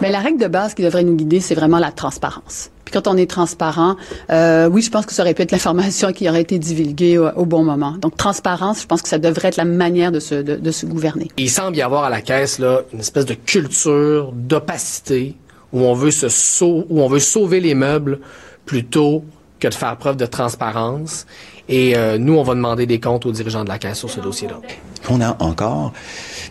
Mais 0.00 0.12
la 0.12 0.20
règle 0.20 0.38
de 0.38 0.46
base 0.46 0.74
qui 0.74 0.82
devrait 0.82 1.02
nous 1.02 1.16
guider, 1.16 1.40
c'est 1.40 1.56
vraiment 1.56 1.80
la 1.80 1.90
transparence. 1.90 2.70
Puis 2.84 2.92
quand 2.92 3.08
on 3.08 3.16
est 3.16 3.28
transparent, 3.28 3.96
euh, 4.30 4.68
oui, 4.68 4.80
je 4.80 4.90
pense 4.92 5.04
que 5.04 5.12
ça 5.12 5.22
aurait 5.22 5.34
pu 5.34 5.42
être 5.42 5.50
l'information 5.50 6.12
qui 6.12 6.28
aurait 6.28 6.42
été 6.42 6.60
divulguée 6.60 7.18
au, 7.18 7.44
bon 7.44 7.64
moment. 7.64 7.96
Donc 8.00 8.16
transparence, 8.16 8.82
je 8.82 8.86
pense 8.86 9.02
que 9.02 9.08
ça 9.08 9.18
devrait 9.18 9.48
être 9.48 9.56
la 9.56 9.64
manière 9.64 10.12
de 10.12 10.20
se, 10.20 10.36
de 10.36 10.70
se 10.70 10.86
gouverner. 10.86 11.28
Il 11.36 11.50
semble 11.50 11.76
y 11.76 11.82
avoir 11.82 12.04
à 12.04 12.10
la 12.10 12.20
caisse 12.20 12.60
là 12.60 12.82
une 12.92 13.00
espèce 13.00 13.26
de 13.26 13.34
culture 13.34 14.30
d'opacité 14.32 15.34
où 15.72 15.80
on 15.80 15.94
veut 15.94 16.10
se 16.10 16.64
où 16.64 17.00
on 17.00 17.08
veut 17.08 17.18
sauver 17.18 17.60
les 17.60 17.74
meubles 17.74 18.20
plutôt 18.66 19.24
que 19.60 19.68
de 19.68 19.74
faire 19.74 19.96
preuve 19.96 20.16
de 20.16 20.26
transparence. 20.26 21.26
Et 21.68 21.96
euh, 21.96 22.18
nous, 22.18 22.34
on 22.34 22.42
va 22.42 22.54
demander 22.54 22.86
des 22.86 23.00
comptes 23.00 23.24
aux 23.26 23.32
dirigeants 23.32 23.64
de 23.64 23.68
la 23.68 23.78
Caisse 23.78 23.98
sur 23.98 24.10
ce 24.10 24.20
dossier-là. 24.20 24.60
On 25.08 25.20
a 25.20 25.36
encore, 25.40 25.92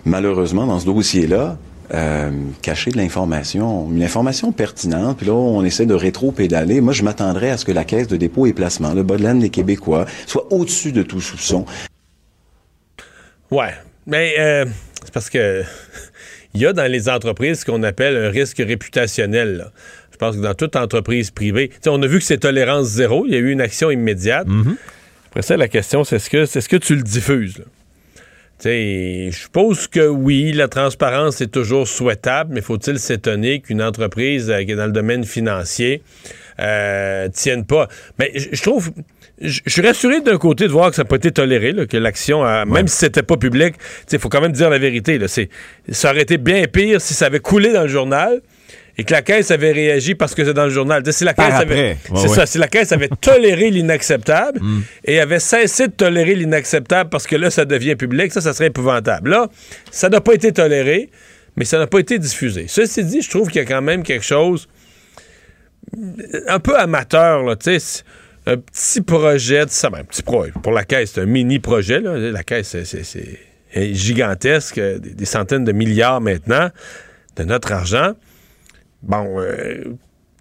malheureusement, 0.05 0.65
dans 0.65 0.79
ce 0.79 0.85
dossier-là, 0.85 1.57
euh, 1.93 2.31
caché 2.61 2.91
de 2.91 2.97
l'information, 2.97 3.89
une 3.91 4.01
information 4.01 4.53
pertinente, 4.53 5.17
puis 5.17 5.27
là, 5.27 5.33
on 5.33 5.63
essaie 5.65 5.85
de 5.85 5.93
rétro-pédaler. 5.93 6.79
Moi, 6.79 6.93
je 6.93 7.03
m'attendrais 7.03 7.49
à 7.49 7.57
ce 7.57 7.65
que 7.65 7.73
la 7.73 7.83
Caisse 7.83 8.07
de 8.07 8.15
dépôt 8.15 8.45
et 8.45 8.53
placement, 8.53 8.93
le 8.93 9.03
bas 9.03 9.17
de 9.17 9.39
des 9.39 9.49
Québécois, 9.49 10.05
soit 10.25 10.51
au-dessus 10.51 10.93
de 10.93 11.03
tout 11.03 11.19
soupçon. 11.19 11.65
Ouais, 13.51 13.73
mais 14.07 14.35
euh, 14.39 14.65
c'est 15.03 15.13
parce 15.13 15.29
que 15.29 15.63
il 16.53 16.61
y 16.61 16.65
a 16.65 16.73
dans 16.73 16.89
les 16.89 17.09
entreprises 17.09 17.61
ce 17.61 17.65
qu'on 17.65 17.83
appelle 17.83 18.15
un 18.17 18.29
risque 18.29 18.57
réputationnel. 18.57 19.71
Je 20.11 20.17
pense 20.17 20.35
que 20.35 20.41
dans 20.41 20.53
toute 20.53 20.75
entreprise 20.75 21.31
privée, 21.31 21.71
on 21.87 22.01
a 22.01 22.07
vu 22.07 22.19
que 22.19 22.25
c'est 22.25 22.39
tolérance 22.39 22.87
zéro, 22.87 23.25
il 23.25 23.33
y 23.33 23.35
a 23.35 23.39
eu 23.39 23.51
une 23.51 23.61
action 23.61 23.89
immédiate. 23.89 24.47
Mm-hmm. 24.47 24.75
Après 25.29 25.41
ça, 25.41 25.57
la 25.57 25.67
question, 25.67 26.03
c'est 26.03 26.17
est-ce 26.17 26.29
que, 26.29 26.37
est 26.37 26.59
-ce 26.59 26.69
que 26.69 26.77
tu 26.77 26.95
le 26.95 27.03
diffuses? 27.03 27.63
Je 28.63 29.31
suppose 29.31 29.87
que 29.87 30.07
oui, 30.07 30.51
la 30.51 30.67
transparence 30.67 31.41
est 31.41 31.51
toujours 31.51 31.87
souhaitable, 31.87 32.53
mais 32.53 32.61
faut-il 32.61 32.99
s'étonner 32.99 33.59
qu'une 33.61 33.81
entreprise 33.81 34.51
euh, 34.51 34.63
qui 34.63 34.71
est 34.71 34.75
dans 34.75 34.85
le 34.85 34.91
domaine 34.91 35.23
financier 35.23 36.03
euh, 36.59 37.27
tienne 37.29 37.65
pas? 37.65 37.87
Mais 38.19 38.31
je 38.35 38.61
trouve 38.61 38.91
je 39.41 39.61
suis 39.65 39.81
rassuré 39.81 40.21
d'un 40.21 40.37
côté 40.37 40.65
de 40.65 40.71
voir 40.71 40.89
que 40.89 40.95
ça 40.95 41.03
n'a 41.03 41.07
pas 41.07 41.15
été 41.15 41.31
toléré, 41.31 41.73
que 41.87 41.97
l'action, 41.97 42.43
même 42.65 42.87
si 42.87 42.97
c'était 42.97 43.23
pas 43.23 43.37
public, 43.37 43.75
il 44.11 44.19
faut 44.19 44.29
quand 44.29 44.41
même 44.41 44.51
dire 44.51 44.69
la 44.69 44.77
vérité. 44.77 45.17
Là, 45.17 45.27
ça 45.27 46.11
aurait 46.11 46.21
été 46.21 46.37
bien 46.37 46.65
pire 46.67 47.01
si 47.01 47.13
ça 47.13 47.25
avait 47.25 47.39
coulé 47.39 47.73
dans 47.73 47.81
le 47.81 47.87
journal 47.87 48.41
et 48.97 49.03
que 49.03 49.13
la 49.13 49.21
caisse 49.21 49.49
avait 49.51 49.71
réagi 49.71 50.15
parce 50.15 50.35
que 50.35 50.45
c'est 50.45 50.53
dans 50.53 50.65
le 50.65 50.69
journal. 50.69 51.01
Si 51.11 51.23
la 51.23 51.33
caisse 51.33 51.55
avait, 51.55 51.97
c'est 52.15 52.27
ça, 52.27 52.45
si 52.45 52.57
la 52.57 52.67
caisse 52.67 52.91
avait 52.91 53.09
toléré 53.21 53.71
l'inacceptable 53.71 54.59
mm. 54.61 54.81
et 55.05 55.19
avait 55.19 55.39
cessé 55.39 55.87
de 55.87 55.93
tolérer 55.93 56.35
l'inacceptable 56.35 57.09
parce 57.09 57.25
que 57.25 57.35
là, 57.35 57.49
ça 57.49 57.65
devient 57.65 57.95
public, 57.95 58.31
ça, 58.31 58.41
ça 58.41 58.53
serait 58.53 58.67
épouvantable. 58.67 59.31
Là, 59.31 59.49
ça 59.89 60.09
n'a 60.09 60.21
pas 60.21 60.33
été 60.33 60.51
toléré, 60.51 61.09
mais 61.55 61.65
ça 61.65 61.79
n'a 61.79 61.87
pas 61.87 61.99
été 61.99 62.19
diffusé. 62.19 62.65
Ceci 62.67 63.03
dit, 63.03 63.21
je 63.21 63.29
trouve 63.29 63.47
qu'il 63.47 63.61
y 63.61 63.65
a 63.65 63.67
quand 63.67 63.81
même 63.81 64.03
quelque 64.03 64.25
chose 64.25 64.67
un 66.47 66.59
peu 66.59 66.77
amateur, 66.77 67.43
là, 67.43 67.55
tu 67.55 67.79
sais 67.79 68.03
un 68.45 68.57
petit 68.57 69.01
projet 69.01 69.65
de 69.65 69.69
ça, 69.69 69.89
ben, 69.89 69.99
un 69.99 70.03
petit 70.03 70.23
projet. 70.23 70.51
Pour 70.63 70.71
la 70.71 70.83
caisse, 70.83 71.11
c'est 71.13 71.21
un 71.21 71.25
mini 71.25 71.59
projet. 71.59 71.99
Là. 71.99 72.17
La 72.17 72.43
caisse, 72.43 72.75
c'est 72.83 73.93
gigantesque, 73.93 74.79
des, 74.79 75.25
centaines 75.25 75.63
de 75.63 75.71
milliards 75.71 76.21
maintenant 76.21 76.69
de 77.37 77.43
notre 77.43 77.71
argent. 77.71 78.13
Bon, 79.03 79.39
euh, 79.39 79.83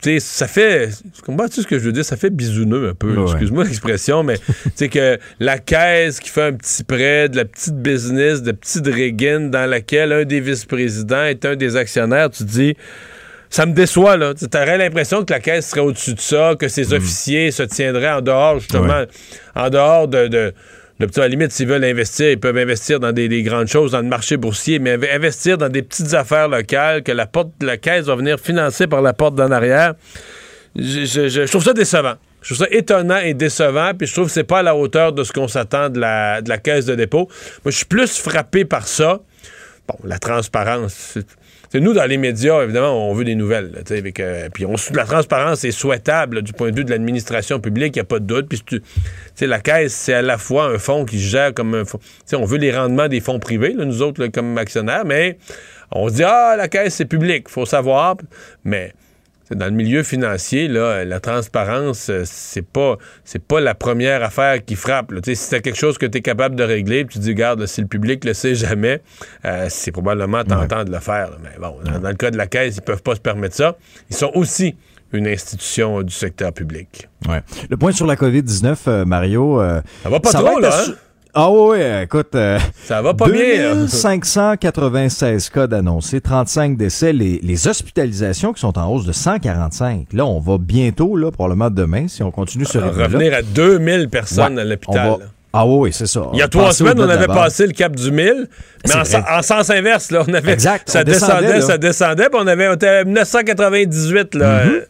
tu 0.03 0.13
sais, 0.13 0.21
ça 0.21 0.47
fait. 0.47 0.91
Comprends-tu 1.25 1.63
ce 1.63 1.67
que 1.67 1.79
je 1.79 1.85
veux 1.85 1.93
dire? 1.93 2.05
Ça 2.05 2.17
fait 2.17 2.31
bisouneux 2.31 2.89
un 2.89 2.95
peu. 2.95 3.23
Excuse-moi 3.23 3.65
l'expression, 3.65 4.23
mais 4.23 4.39
tu 4.65 4.71
sais 4.75 4.89
que 4.89 5.19
la 5.39 5.59
caisse 5.59 6.21
qui 6.21 6.31
fait 6.31 6.43
un 6.43 6.53
petit 6.55 6.85
prêt, 6.85 7.29
de 7.29 7.37
la 7.37 7.45
petite 7.45 7.77
business, 7.77 8.43
de 8.43 8.53
petite 8.53 8.87
régine 8.87 9.51
dans 9.51 9.69
laquelle 9.69 10.13
un 10.13 10.25
des 10.25 10.41
vice-présidents 10.41 11.25
est 11.25 11.45
un 11.45 11.55
des 11.55 11.77
actionnaires, 11.77 12.31
tu 12.31 12.45
dis 12.45 12.77
ça 13.51 13.67
me 13.67 13.73
déçoit, 13.73 14.17
là. 14.17 14.33
Tu 14.35 14.47
aurais 14.57 14.79
l'impression 14.79 15.25
que 15.25 15.33
la 15.33 15.41
caisse 15.41 15.69
serait 15.69 15.81
au-dessus 15.81 16.15
de 16.15 16.21
ça, 16.21 16.55
que 16.59 16.69
ses 16.69 16.89
hmm. 16.89 16.97
officiers 16.97 17.51
se 17.51 17.65
tiendraient 17.65 18.13
en 18.13 18.21
dehors, 18.21 18.61
justement, 18.61 19.05
en 19.55 19.69
dehors 19.69 20.09
de, 20.09 20.29
de 20.29 20.55
à 21.17 21.21
la 21.21 21.29
limite, 21.29 21.53
s'ils 21.53 21.67
veulent 21.67 21.85
investir, 21.85 22.31
ils 22.31 22.39
peuvent 22.39 22.57
investir 22.57 23.01
dans 23.01 23.13
des, 23.13 23.43
grandes 23.43 23.69
choses, 23.69 23.93
dans 23.93 24.01
le 24.01 24.09
marché 24.09 24.37
boursier, 24.37 24.79
mais 24.79 24.99
investir 25.13 25.57
dans 25.57 25.69
des 25.69 25.83
petites 25.83 26.15
affaires 26.15 26.49
locales, 26.49 27.03
que 27.03 27.13
la 27.13 27.27
porte 27.27 27.51
de 27.59 27.67
la 27.67 27.77
caisse 27.77 28.07
va 28.07 28.17
venir 28.17 28.39
financer 28.39 28.87
par 28.87 29.01
la 29.01 29.13
porte 29.13 29.35
d'en 29.35 29.51
arrière. 29.51 29.95
Je, 30.77 31.47
trouve 31.47 31.65
ça 31.65 31.73
décevant. 31.73 32.15
Je 32.43 32.55
trouve 32.55 32.67
ça 32.67 32.71
étonnant 32.71 33.19
et 33.19 33.35
décevant, 33.35 33.93
puis 33.97 34.07
je 34.07 34.13
trouve 34.13 34.27
que 34.27 34.33
c'est 34.33 34.45
pas 34.45 34.59
à 34.59 34.63
la 34.63 34.77
hauteur 34.77 35.13
de 35.13 35.25
ce 35.25 35.33
qu'on 35.33 35.49
s'attend 35.49 35.89
de 35.89 35.99
la, 35.99 36.43
de 36.43 36.49
la 36.49 36.59
caisse 36.59 36.85
de 36.85 36.95
dépôt. 36.95 37.29
Moi, 37.65 37.71
je 37.71 37.77
suis 37.77 37.87
plus 37.87 38.19
frappé 38.19 38.65
par 38.65 38.87
ça. 38.87 39.21
Bon, 39.89 39.97
la 40.05 40.19
transparence, 40.19 41.19
nous, 41.79 41.93
dans 41.93 42.05
les 42.05 42.17
médias, 42.17 42.63
évidemment, 42.63 43.11
on 43.11 43.15
veut 43.15 43.25
des 43.25 43.37
nouvelles. 43.37 43.71
avec, 43.91 44.19
euh, 44.19 44.49
puis 44.53 44.67
on, 44.67 44.75
la 44.93 45.05
transparence 45.05 45.63
est 45.65 45.71
souhaitable 45.71 46.43
du 46.43 46.53
point 46.53 46.73
de 46.73 46.77
vue 46.77 46.85
de 46.85 46.91
l'administration 46.91 47.61
publique, 47.61 47.95
il 47.95 47.99
n'y 47.99 48.03
a 48.03 48.05
pas 48.05 48.19
de 48.19 48.25
doute. 48.25 48.49
Puis 48.49 48.63
tu, 48.65 48.83
la 49.47 49.61
caisse, 49.61 49.95
c'est 49.95 50.15
à 50.15 50.23
la 50.23 50.37
fois 50.37 50.65
un 50.65 50.79
fonds 50.79 51.05
qui 51.05 51.21
gère 51.21 51.55
comme 51.55 51.75
un 51.75 51.85
fonds. 51.85 52.01
On 52.33 52.45
veut 52.45 52.59
les 52.59 52.77
rendements 52.77 53.07
des 53.07 53.21
fonds 53.21 53.39
privés, 53.39 53.75
nous 53.75 54.03
autres, 54.03 54.27
comme 54.27 54.59
actionnaires, 54.59 55.05
mais 55.05 55.39
on 55.93 56.09
se 56.09 56.15
dit, 56.15 56.25
ah, 56.25 56.57
la 56.57 56.67
caisse, 56.67 56.95
c'est 56.97 57.05
public, 57.05 57.49
faut 57.49 57.67
savoir. 57.67 58.17
Mais 58.65 58.93
dans 59.55 59.67
le 59.67 59.73
milieu 59.73 60.03
financier, 60.03 60.69
là, 60.69 61.05
la 61.05 61.21
transparence, 61.21 62.09
euh, 62.09 62.23
c'est 62.25 62.67
pas 62.67 62.97
c'est 63.25 63.43
pas 63.43 63.61
la 63.61 63.75
première 63.75 64.23
affaire 64.23 64.65
qui 64.65 64.77
frappe. 64.77 65.13
Si 65.25 65.37
c'est 65.37 65.61
quelque 65.61 65.79
chose 65.79 65.99
que 65.99 66.07
tu 66.07 66.19
es 66.19 66.21
capable 66.21 66.55
de 66.55 66.63
régler, 66.63 67.05
puis 67.05 67.15
tu 67.15 67.21
dis, 67.21 67.31
regarde, 67.31 67.67
si 67.67 67.81
le 67.81 67.87
public 67.87 68.25
le 68.25 68.35
sait 68.35 68.55
jamais, 68.55 69.03
euh, 69.45 69.67
c'est 69.69 69.93
probablement 69.93 70.45
tentant 70.45 70.85
de 70.85 70.93
le 70.93 71.01
faire. 71.01 71.31
Mais 71.43 71.51
bon, 71.61 71.77
dans, 71.85 72.09
le 72.09 72.15
cas 72.15 72.31
de 72.31 72.37
la 72.37 72.47
Caisse, 72.47 72.77
ils 72.77 72.83
peuvent 72.83 73.03
pas 73.03 73.15
se 73.15 73.21
permettre 73.21 73.57
ça. 73.57 73.77
Ils 74.09 74.17
sont 74.17 74.31
aussi 74.35 74.77
une 75.13 75.27
institution 75.27 76.03
du 76.03 76.15
secteur 76.15 76.53
public. 76.53 77.09
Ouais. 77.29 77.43
Le 77.69 77.77
point 77.77 77.93
sur 77.93 78.07
la 78.07 78.15
COVID-19, 78.15 79.05
Mario... 79.05 79.61
Euh, 79.61 79.81
ça 80.05 80.09
va 80.09 80.21
pas 80.21 80.33
trop, 80.33 80.61
là, 80.61 80.71
hein? 80.73 80.93
Ah 81.35 81.51
oui, 81.51 81.79
écoute. 82.03 82.35
Euh, 82.35 82.59
ça 82.85 83.03
va 83.03 83.15
pas 83.15 83.29
bien. 83.29 83.87
596 83.87 85.51
cas 85.51 85.67
d'annoncés, 85.67 86.21
35 86.21 86.77
décès, 86.77 87.13
les, 87.13 87.69
hospitalisations 87.69 88.53
qui 88.53 88.61
sont 88.61 88.79
en 88.79 88.91
hausse 88.91 89.05
de 89.05 89.13
145. 89.13 90.13
Là, 90.13 90.25
on 90.25 90.41
va 90.41 90.59
bientôt, 90.59 91.17
là, 91.17 91.31
probablement 91.31 91.71
demain, 91.71 92.09
si 92.09 92.23
on 92.23 92.31
continue 92.31 92.65
ce 92.65 92.79
rythme 92.79 93.03
Revenir 93.03 93.35
à 93.35 93.43
2000 93.43 94.09
personnes 94.09 94.59
à 94.59 94.65
l'hôpital. 94.65 95.19
Ah 95.53 95.67
oui, 95.67 95.93
c'est 95.93 96.07
ça. 96.07 96.29
Il 96.33 96.39
y 96.39 96.43
a 96.43 96.49
trois 96.49 96.73
semaines, 96.73 97.01
on 97.01 97.09
avait 97.09 97.27
passé 97.27 97.67
le 97.67 97.73
cap 97.73 97.95
du 97.95 98.11
1000, 98.11 98.49
mais 98.87 98.95
en, 98.95 99.43
sens 99.43 99.71
inverse, 99.71 100.11
là, 100.13 100.23
on 100.27 100.33
avait, 100.33 100.53
exact, 100.53 100.89
ça, 100.89 101.03
descendait, 101.03 101.61
ça 101.61 101.77
descendait, 101.77 102.29
puis 102.29 102.41
on 102.41 102.47
avait, 102.47 102.69
on 102.69 102.75
était 102.75 102.89
à 102.89 103.05
1998, 103.05 104.35
là. 104.37 104.65
Mm-hmm. 104.65 104.83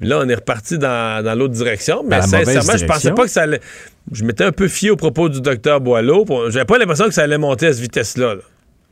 Là, 0.00 0.20
on 0.22 0.28
est 0.28 0.34
reparti 0.34 0.78
dans, 0.78 1.38
l'autre 1.38 1.54
direction, 1.54 2.04
mais 2.06 2.20
sincèrement, 2.20 2.76
je 2.76 2.84
pensais 2.84 3.12
pas 3.12 3.24
que 3.24 3.30
ça 3.30 3.42
allait. 3.42 3.60
Je 4.12 4.24
m'étais 4.24 4.44
un 4.44 4.52
peu 4.52 4.68
fié 4.68 4.90
au 4.90 4.96
propos 4.96 5.28
du 5.28 5.40
docteur 5.40 5.80
Boileau. 5.80 6.26
J'avais 6.50 6.64
pas 6.66 6.78
l'impression 6.78 7.06
que 7.06 7.14
ça 7.14 7.22
allait 7.22 7.38
monter 7.38 7.68
à 7.68 7.72
cette 7.72 7.82
vitesse-là. 7.82 8.36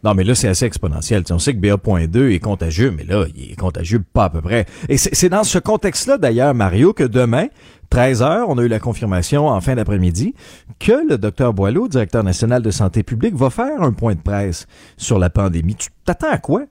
Non, 0.02 0.12
mais 0.12 0.24
là, 0.24 0.34
c'est 0.34 0.48
assez 0.48 0.66
exponentiel. 0.66 1.24
on 1.30 1.38
sait 1.38 1.54
que 1.54 1.58
BA.2 1.58 2.32
est 2.32 2.38
contagieux, 2.38 2.90
mais 2.90 3.04
là, 3.04 3.24
il 3.34 3.52
est 3.52 3.56
contagieux 3.56 4.02
pas 4.12 4.24
à 4.24 4.30
peu 4.30 4.42
près. 4.42 4.66
Et 4.90 4.98
c'est 4.98 5.30
dans 5.30 5.44
ce 5.44 5.58
contexte-là, 5.58 6.18
d'ailleurs, 6.18 6.52
Mario, 6.54 6.92
que 6.92 7.04
demain, 7.04 7.46
13 7.88 8.22
heures, 8.22 8.48
on 8.50 8.58
a 8.58 8.62
eu 8.62 8.68
la 8.68 8.80
confirmation 8.80 9.48
en 9.48 9.60
fin 9.62 9.76
d'après-midi 9.76 10.34
que 10.78 11.08
le 11.08 11.16
docteur 11.16 11.54
Boileau, 11.54 11.88
directeur 11.88 12.22
national 12.22 12.60
de 12.60 12.70
santé 12.70 13.02
publique, 13.02 13.34
va 13.34 13.48
faire 13.48 13.80
un 13.80 13.92
point 13.92 14.14
de 14.14 14.20
presse 14.20 14.66
sur 14.98 15.18
la 15.18 15.30
pandémie. 15.30 15.74
Tu 15.74 15.88
t'attends 16.04 16.30
à 16.30 16.38
quoi? 16.38 16.64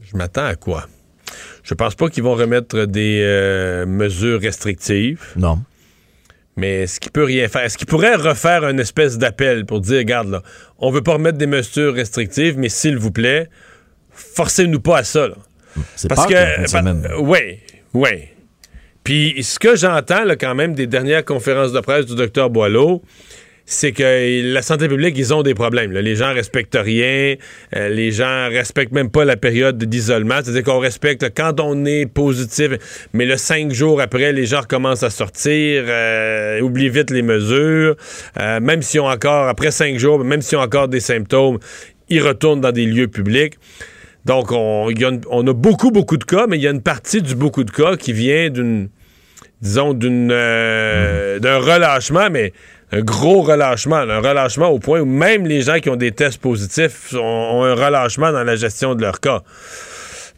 Je 0.00 0.16
m'attends 0.16 0.46
à 0.46 0.56
quoi? 0.56 0.86
Je 1.62 1.74
pense 1.74 1.94
pas 1.94 2.08
qu'ils 2.08 2.22
vont 2.22 2.34
remettre 2.34 2.84
des 2.84 3.20
euh, 3.22 3.86
mesures 3.86 4.40
restrictives. 4.40 5.20
Non. 5.36 5.58
Mais 6.56 6.82
est-ce 6.82 7.00
qu'il 7.00 7.12
peut 7.12 7.24
rien 7.24 7.48
faire? 7.48 7.62
Est-ce 7.62 7.76
qu'il 7.76 7.86
pourrait 7.86 8.14
refaire 8.14 8.64
une 8.66 8.80
espèce 8.80 9.18
d'appel 9.18 9.66
pour 9.66 9.80
dire, 9.80 9.98
regarde, 9.98 10.28
là, 10.28 10.42
on 10.78 10.90
veut 10.90 11.02
pas 11.02 11.14
remettre 11.14 11.36
des 11.36 11.46
mesures 11.46 11.94
restrictives, 11.94 12.56
mais 12.56 12.70
s'il 12.70 12.96
vous 12.96 13.10
plaît, 13.10 13.50
forcez-nous 14.10 14.80
pas 14.80 14.98
à 14.98 15.04
ça. 15.04 15.28
C'est 15.94 16.08
Parce 16.08 16.26
que. 16.26 17.20
Oui, 17.20 17.60
oui. 17.92 18.28
Puis 19.04 19.42
ce 19.44 19.58
que 19.58 19.76
j'entends 19.76 20.24
quand 20.40 20.54
même 20.54 20.74
des 20.74 20.86
dernières 20.86 21.24
conférences 21.24 21.72
de 21.72 21.80
presse 21.80 22.06
du 22.06 22.16
docteur 22.16 22.50
Boileau, 22.50 23.02
c'est 23.68 23.90
que 23.90 24.52
la 24.52 24.62
santé 24.62 24.86
publique, 24.86 25.18
ils 25.18 25.34
ont 25.34 25.42
des 25.42 25.54
problèmes. 25.54 25.90
Les 25.90 26.14
gens 26.14 26.32
respectent 26.32 26.78
rien. 26.80 27.34
Euh, 27.74 27.88
les 27.88 28.12
gens 28.12 28.48
respectent 28.48 28.92
même 28.92 29.10
pas 29.10 29.24
la 29.24 29.36
période 29.36 29.76
d'isolement. 29.76 30.36
C'est-à-dire 30.42 30.62
qu'on 30.62 30.78
respecte 30.78 31.28
quand 31.36 31.58
on 31.58 31.84
est 31.84 32.06
positif, 32.06 32.70
mais 33.12 33.26
le 33.26 33.36
cinq 33.36 33.72
jours 33.72 34.00
après, 34.00 34.32
les 34.32 34.46
gens 34.46 34.60
recommencent 34.60 35.02
à 35.02 35.10
sortir, 35.10 35.84
euh, 35.88 36.60
oublient 36.60 36.90
vite 36.90 37.10
les 37.10 37.22
mesures. 37.22 37.96
Euh, 38.38 38.60
même 38.60 38.82
s'ils 38.82 39.00
ont 39.00 39.10
encore, 39.10 39.48
après 39.48 39.72
cinq 39.72 39.98
jours, 39.98 40.22
même 40.24 40.42
s'ils 40.42 40.58
ont 40.58 40.62
encore 40.62 40.86
des 40.86 41.00
symptômes, 41.00 41.58
ils 42.08 42.22
retournent 42.22 42.60
dans 42.60 42.72
des 42.72 42.86
lieux 42.86 43.08
publics. 43.08 43.54
Donc, 44.24 44.52
on, 44.52 44.88
a 44.88 45.52
beaucoup, 45.52 45.90
beaucoup 45.90 46.16
de 46.16 46.24
cas, 46.24 46.46
mais 46.48 46.56
il 46.56 46.62
y 46.62 46.68
a 46.68 46.70
une 46.72 46.82
partie 46.82 47.20
du 47.20 47.34
beaucoup 47.34 47.64
de 47.64 47.70
cas 47.70 47.96
qui 47.96 48.12
vient 48.12 48.50
d'une, 48.50 48.88
disons, 49.60 49.92
d'une, 49.92 50.28
d'un 50.28 51.58
relâchement, 51.58 52.28
mais 52.30 52.52
un 52.92 53.00
gros 53.00 53.42
relâchement, 53.42 53.96
un 53.96 54.20
relâchement 54.20 54.68
au 54.68 54.78
point 54.78 55.00
où 55.00 55.06
même 55.06 55.46
les 55.46 55.62
gens 55.62 55.78
qui 55.80 55.90
ont 55.90 55.96
des 55.96 56.12
tests 56.12 56.40
positifs 56.40 57.14
ont, 57.14 57.64
un 57.64 57.74
relâchement 57.74 58.32
dans 58.32 58.44
la 58.44 58.56
gestion 58.56 58.94
de 58.94 59.02
leur 59.02 59.20
cas. 59.20 59.42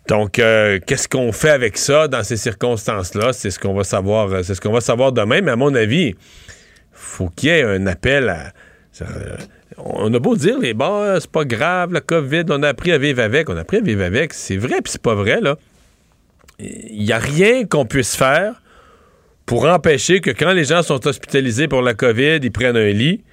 Donc, 0.08 0.38
euh, 0.38 0.78
qu'est-ce 0.86 1.06
qu'on 1.06 1.32
fait 1.32 1.50
avec 1.50 1.76
ça 1.76 2.08
dans 2.08 2.22
ces 2.22 2.38
circonstances-là? 2.38 3.34
C'est 3.34 3.50
ce 3.50 3.58
qu'on 3.58 3.74
va 3.74 3.84
savoir. 3.84 4.32
Euh, 4.32 4.42
c'est 4.42 4.54
ce 4.54 4.60
qu'on 4.60 4.72
va 4.72 4.80
savoir 4.80 5.12
demain. 5.12 5.42
Mais 5.42 5.50
à 5.50 5.56
mon 5.56 5.74
avis, 5.74 6.14
faut 6.92 7.28
qu'il 7.28 7.50
y 7.50 7.52
ait 7.52 7.62
un 7.62 7.86
appel 7.86 8.30
à. 8.30 8.52
Euh, 9.02 9.36
on 9.76 10.12
a 10.14 10.18
beau 10.18 10.34
dire 10.34 10.58
les 10.58 10.74
c'est 11.20 11.30
pas 11.30 11.44
grave, 11.44 11.92
la 11.92 12.00
COVID, 12.00 12.44
on 12.48 12.62
a 12.62 12.68
appris 12.68 12.90
à 12.92 12.98
vivre 12.98 13.22
avec. 13.22 13.50
On 13.50 13.56
a 13.58 13.60
appris 13.60 13.76
à 13.76 13.80
vivre 13.80 14.02
avec. 14.02 14.32
C'est 14.32 14.56
vrai, 14.56 14.80
puis 14.82 14.90
c'est 14.90 15.02
pas 15.02 15.14
vrai, 15.14 15.40
là. 15.42 15.56
Il 16.58 17.04
n'y 17.04 17.12
a 17.12 17.18
rien 17.18 17.66
qu'on 17.66 17.84
puisse 17.84 18.16
faire 18.16 18.62
pour 19.48 19.64
empêcher 19.64 20.20
que 20.20 20.30
quand 20.30 20.52
les 20.52 20.64
gens 20.64 20.82
sont 20.82 21.06
hospitalisés 21.06 21.68
pour 21.68 21.80
la 21.80 21.94
COVID, 21.94 22.38
ils 22.42 22.52
prennent 22.52 22.76
un 22.76 22.90
lit 22.90 23.24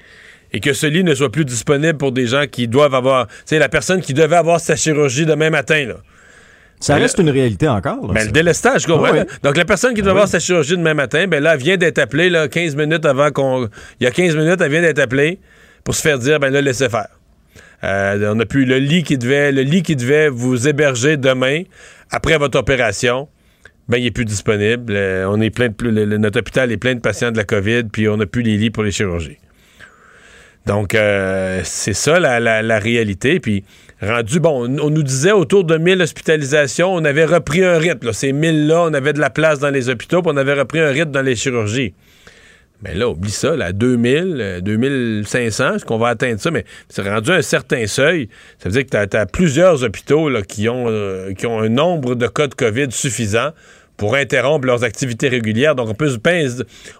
et 0.54 0.62
que 0.62 0.71
ce 0.71 0.88
lit 0.88 1.04
ne 1.04 1.13
soit 1.13 1.30
plus 1.30 1.43
disponible 1.43 1.97
pour 1.97 2.13
des 2.13 2.25
gens 2.25 2.45
qui 2.49 2.69
doivent 2.69 2.95
avoir, 2.95 3.28
c'est 3.43 3.60
la 3.60 3.67
personne 3.67 3.99
qui 3.99 4.13
devait 4.13 4.38
avoir 4.38 4.62
sa 4.62 4.78
chirurgie 4.78 5.25
demain 5.25 5.49
matin, 5.49 5.86
là. 5.86 5.95
Ça 6.80 6.95
ben, 6.95 7.01
reste 7.01 7.19
une 7.19 7.30
réalité 7.30 7.67
encore. 7.67 8.13
Ben, 8.13 8.25
le 8.25 8.32
délestage, 8.32 8.86
quoi. 8.86 9.12
Ah 9.13 9.25
Donc, 9.43 9.58
la 9.58 9.65
personne 9.65 9.93
qui 9.93 10.01
doit 10.01 10.12
ah 10.12 10.15
avoir 10.15 10.28
sa 10.30 10.39
chirurgie 10.39 10.78
demain 10.78 10.93
matin, 10.93 11.28
ben 11.28 11.43
là, 11.43 11.56
elle 11.56 11.60
vient 11.60 11.78
d'être 11.78 11.99
appelée, 11.99 12.30
là, 12.30 12.47
15 12.47 12.78
minutes 12.78 13.06
avant 13.06 13.32
qu'on. 13.32 13.67
Il 13.99 14.06
y 14.06 14.08
a 14.08 14.12
15 14.12 14.38
minutes, 14.38 14.62
elle 14.62 14.71
vient 14.71 14.82
d'être 14.82 14.99
appelée 14.99 15.39
pour 15.84 15.95
se 15.95 16.01
faire 16.01 16.17
dire, 16.17 16.39
ben 16.39 16.49
là, 16.49 16.62
laissez 16.62 16.88
faire. 16.88 17.08
Euh, 17.84 18.34
on 18.34 18.39
a 18.39 18.45
pu 18.45 18.63
le 18.63 18.78
lit 18.78 19.04
qui 19.04 19.17
devait, 19.17 19.51
le 19.51 19.63
lit 19.63 19.84
qui 19.84 19.97
devait 19.97 20.30
vous 20.30 20.67
héberger 20.67 21.17
demain 21.17 21.63
après 22.10 22.38
votre 22.38 22.58
opération 22.58 23.28
ben, 23.88 23.98
il 23.98 24.06
est 24.06 24.12
plus 24.12 24.26
disponible. 24.26 24.93
Euh, 24.95 25.28
on 25.30 25.39
est 25.41 25.50
plein 25.50 25.69
de, 25.69 26.17
notre 26.17 26.39
hôpital 26.39 26.71
est 26.71 26.78
plein 26.78 26.95
de 26.95 27.02
patients 27.02 27.32
de 27.32 27.38
la 27.38 27.43
COVID, 27.43 27.84
puis 27.91 28.08
on 28.08 28.17
n'a 28.17 28.26
plus 28.26 28.41
les 28.41 28.58
lits 28.58 28.71
pour 28.71 28.84
les 28.84 28.91
chirurgies. 28.91 29.38
Donc, 30.65 30.95
euh, 30.95 31.62
c'est 31.63 31.93
ça 31.93 32.19
la, 32.19 32.80
réalité. 32.80 33.39
Puis, 33.39 33.63
rendu, 34.02 34.39
bon, 34.39 34.67
on, 34.82 34.89
nous 34.89 35.04
disait 35.04 35.32
autour 35.32 35.63
de 35.63 35.78
1000 35.78 36.02
hospitalisations, 36.02 36.91
on 36.91 37.06
avait 37.06 37.26
repris 37.26 37.63
un 37.63 37.78
rythme. 37.78 38.12
Ces 38.13 38.34
1000-là, 38.34 38.86
on 38.89 38.93
avait 38.93 39.13
de 39.13 39.19
la 39.19 39.30
place 39.30 39.60
dans 39.60 39.69
les 39.69 39.89
hôpitaux, 39.89 40.24
puis 40.24 40.32
on 40.34 40.38
avait 40.38 40.54
repris 40.54 40.80
un 40.80 40.89
rythme 40.89 41.12
dans 41.12 41.21
les 41.21 41.36
chirurgies. 41.36 41.93
Mais 42.81 42.93
là, 42.93 43.09
oublie 43.09 43.31
ça, 43.31 43.55
là, 43.55 43.71
2000, 43.71 44.61
2500, 44.61 45.75
est-ce 45.75 45.85
qu'on 45.85 45.97
va 45.97 46.09
atteindre 46.09 46.39
ça? 46.39 46.51
Mais 46.51 46.65
c'est 46.89 47.07
rendu 47.07 47.31
un 47.31 47.41
certain 47.41 47.88
seuil. 47.88 48.29
Ça 48.59 48.69
veut 48.69 48.73
dire 48.73 48.85
que 48.85 49.05
tu 49.05 49.17
as, 49.17 49.25
plusieurs 49.25 49.83
hôpitaux 49.83 50.29
là, 50.29 50.41
qui, 50.41 50.69
ont, 50.69 50.85
euh, 50.88 51.33
qui 51.33 51.47
ont 51.47 51.59
un 51.59 51.69
nombre 51.69 52.15
de 52.15 52.27
cas 52.27 52.47
de 52.47 52.53
COVID 52.53 52.91
suffisant 52.91 53.51
pour 53.97 54.15
interrompre 54.15 54.67
leurs 54.67 54.83
activités 54.83 55.29
régulières. 55.29 55.75
Donc, 55.75 55.89
on 55.89 55.93
peut, 55.93 56.15
bien, 56.23 56.47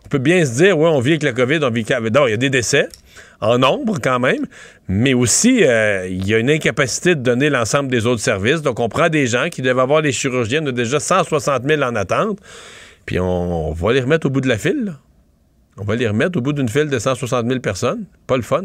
on 0.06 0.08
peut 0.08 0.18
bien 0.18 0.46
se 0.46 0.56
dire, 0.56 0.78
oui, 0.78 0.90
on 0.90 1.00
vit 1.00 1.12
avec 1.12 1.24
la 1.24 1.34
COVID, 1.34 1.60
on 1.64 1.70
vit 1.70 1.86
avec... 1.92 2.14
Non, 2.14 2.28
il 2.28 2.32
y 2.32 2.34
a 2.34 2.38
des 2.38 2.50
décès, 2.50 2.88
en 3.42 3.58
nombre 3.58 4.00
quand 4.02 4.20
même, 4.20 4.46
mais 4.88 5.14
aussi, 5.14 5.64
euh, 5.64 6.08
il 6.10 6.28
y 6.28 6.34
a 6.34 6.40
une 6.40 6.50
incapacité 6.50 7.16
de 7.16 7.22
donner 7.22 7.50
l'ensemble 7.50 7.90
des 7.90 8.06
autres 8.06 8.22
services. 8.22 8.62
Donc, 8.62 8.80
on 8.80 8.90
prend 8.90 9.10
des 9.10 9.28
gens 9.28 9.50
qui 9.50 9.62
doivent 9.62 9.80
avoir 9.80 10.02
des 10.02 10.12
chirurgiens, 10.12 10.64
on 10.64 10.68
a 10.68 10.72
déjà 10.72 11.00
160 11.00 11.64
000 11.68 11.82
en 11.82 11.96
attente, 11.96 12.40
puis 13.06 13.20
on, 13.20 13.72
va 13.72 13.94
les 13.94 14.02
remettre 14.02 14.28
au 14.28 14.30
bout 14.30 14.42
de 14.42 14.48
la 14.48 14.58
file. 14.58 14.94
On 15.78 15.84
va 15.84 15.96
les 15.96 16.08
remettre 16.08 16.38
au 16.38 16.42
bout 16.42 16.54
d'une 16.54 16.70
file 16.70 16.90
de 16.90 17.00
160 17.00 17.48
000 17.48 17.60
personnes. 17.60 18.06
Pas 18.28 18.38
le 18.38 18.44
fun. 18.44 18.64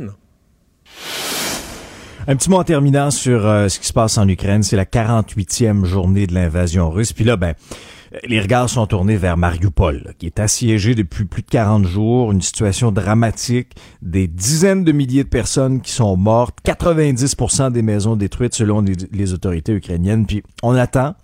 Un 2.29 2.37
petit 2.37 2.51
mot 2.51 2.59
en 2.59 2.65
terminant 2.65 3.11
sur 3.11 3.47
euh, 3.47 3.69
ce 3.69 3.81
qui 3.81 3.87
se 3.87 3.93
passe 3.93 4.17
en 4.19 4.29
Ukraine. 4.29 4.63
C'est 4.63 4.77
la 4.77 4.85
48e 4.85 5.85
journée 5.85 6.27
de 6.27 6.35
l'invasion 6.35 6.91
russe. 6.91 7.13
Puis 7.13 7.25
là, 7.25 7.37
ben, 7.37 7.55
les 8.25 8.41
regards 8.41 8.69
sont 8.69 8.87
tournés 8.87 9.17
vers 9.17 9.37
Mariupol, 9.37 10.15
qui 10.19 10.27
est 10.27 10.39
assiégé 10.41 10.95
depuis 10.95 11.25
plus 11.25 11.43
de 11.43 11.49
40 11.49 11.85
jours, 11.87 12.33
une 12.33 12.43
situation 12.43 12.93
dramatique, 12.93 13.73
des 14.03 14.27
dizaines 14.27 14.85
de 14.85 14.93
milliers 14.93 15.25
de 15.25 15.29
personnes 15.29 15.81
qui 15.81 15.93
sont 15.93 16.17
mortes, 16.17 16.59
90% 16.65 17.73
des 17.73 17.83
maisons 17.83 18.17
détruites 18.17 18.55
selon 18.55 18.85
les, 19.13 19.33
autorités 19.33 19.73
ukrainiennes, 19.73 20.27
puis 20.27 20.43
on 20.63 20.75
attend. 20.75 21.15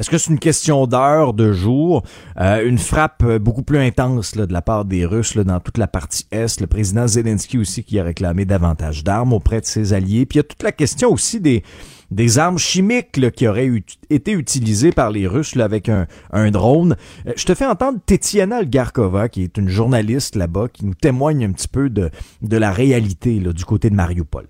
Est-ce 0.00 0.08
que 0.08 0.16
c'est 0.16 0.30
une 0.30 0.38
question 0.38 0.86
d'heure, 0.86 1.34
de 1.34 1.52
jour, 1.52 2.04
euh, 2.40 2.66
une 2.66 2.78
frappe 2.78 3.22
beaucoup 3.36 3.62
plus 3.62 3.76
intense 3.76 4.34
de 4.34 4.50
la 4.50 4.62
part 4.62 4.86
des 4.86 5.04
Russes 5.04 5.36
dans 5.36 5.60
toute 5.60 5.76
la 5.76 5.88
partie 5.88 6.24
est, 6.30 6.58
le 6.58 6.66
président 6.66 7.06
Zelensky 7.06 7.58
aussi 7.58 7.84
qui 7.84 7.98
a 7.98 8.02
réclamé 8.02 8.46
davantage 8.46 9.04
d'armes 9.04 9.34
auprès 9.34 9.60
de 9.60 9.66
ses 9.66 9.92
alliés, 9.92 10.24
puis 10.24 10.38
il 10.38 10.38
y 10.38 10.40
a 10.40 10.44
toute 10.44 10.62
la 10.62 10.72
question 10.72 11.10
aussi 11.10 11.38
des 11.38 12.38
armes 12.38 12.56
chimiques 12.56 13.30
qui 13.32 13.46
auraient 13.46 13.70
été 14.08 14.32
utilisées 14.32 14.92
par 14.92 15.10
les 15.10 15.26
Russes 15.26 15.54
avec 15.58 15.90
un, 15.90 16.06
drone. 16.50 16.96
Euh, 17.26 17.32
je 17.36 17.44
te 17.44 17.54
fais 17.54 17.66
entendre 17.66 17.98
Tetiana 18.06 18.64
Garkova, 18.64 19.28
qui 19.28 19.42
est 19.42 19.58
une 19.58 19.68
journaliste 19.68 20.34
là-bas, 20.34 20.68
qui 20.72 20.86
nous 20.86 20.94
témoigne 20.94 21.44
un 21.44 21.52
petit 21.52 21.68
peu 21.68 21.90
de, 21.90 22.08
de 22.40 22.56
la 22.56 22.72
réalité 22.72 23.38
du 23.38 23.64
côté 23.66 23.90
de 23.90 23.96
Mariupol. 23.96 24.46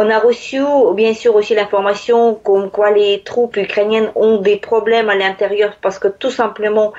On 0.00 0.08
a 0.10 0.20
reçu 0.20 0.60
bien 0.94 1.12
sûr 1.12 1.34
aussi 1.34 1.56
l'information 1.56 2.36
comme 2.36 2.70
quoi 2.70 2.92
les 2.92 3.20
troupes 3.24 3.56
ukrainiennes 3.56 4.12
ont 4.14 4.36
des 4.36 4.56
problèmes 4.56 5.10
à 5.10 5.16
l'intérieur 5.16 5.76
parce 5.82 5.98
que 5.98 6.06
tout 6.06 6.30
simplement 6.30 6.92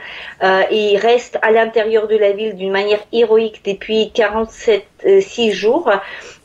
euh, 0.44 0.64
ils 0.70 0.98
restent 0.98 1.40
à 1.42 1.52
l'intérieur 1.52 2.10
de 2.10 2.18
la 2.18 2.34
ville 2.34 2.58
d'une 2.58 2.72
manière 2.72 3.00
héroïque 3.14 3.62
depuis 3.64 4.12
47 4.12 4.86
6 5.22 5.50
euh, 5.50 5.54
jours 5.54 5.90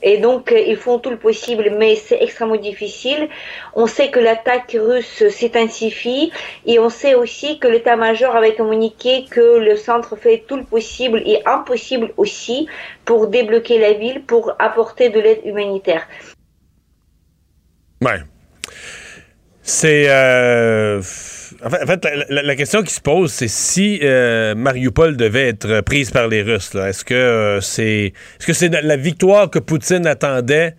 et 0.00 0.18
donc 0.18 0.52
euh, 0.52 0.60
ils 0.60 0.76
font 0.76 1.00
tout 1.00 1.10
le 1.10 1.16
possible 1.16 1.72
mais 1.76 1.96
c'est 1.96 2.22
extrêmement 2.22 2.54
difficile. 2.54 3.28
On 3.74 3.88
sait 3.88 4.12
que 4.12 4.20
l'attaque 4.20 4.76
russe 4.80 5.28
s'intensifie 5.30 6.30
et 6.66 6.78
on 6.78 6.88
sait 6.88 7.16
aussi 7.16 7.58
que 7.58 7.66
l'état-major 7.66 8.36
avait 8.36 8.54
communiqué 8.54 9.24
que 9.28 9.58
le 9.58 9.74
centre 9.74 10.14
fait 10.14 10.44
tout 10.46 10.56
le 10.56 10.62
possible 10.62 11.20
et 11.26 11.42
impossible 11.46 12.12
aussi 12.16 12.68
pour 13.04 13.26
débloquer 13.26 13.80
la 13.80 13.94
ville, 13.94 14.22
pour 14.22 14.52
apporter 14.60 15.08
de 15.08 15.18
l'aide 15.18 15.40
humanitaire. 15.44 16.06
Ouais. 18.00 18.20
C'est. 19.62 20.04
Euh, 20.08 21.00
en 21.64 21.70
fait, 21.70 22.06
la, 22.28 22.56
question 22.56 22.82
qui 22.82 22.92
se 22.92 23.00
pose, 23.00 23.32
c'est 23.32 23.48
si 23.48 23.98
euh, 24.02 24.54
Mariupol 24.54 25.16
devait 25.16 25.48
être 25.48 25.80
prise 25.80 26.10
par 26.10 26.28
les 26.28 26.42
Russes, 26.42 26.74
est-ce 26.74 27.04
que 27.04 27.14
euh, 27.14 27.60
c'est 27.62 28.12
est-ce 28.38 28.46
que 28.46 28.52
c'est 28.52 28.68
la 28.68 28.96
victoire 28.96 29.48
que 29.48 29.58
Poutine 29.58 30.06
attendait 30.06 30.76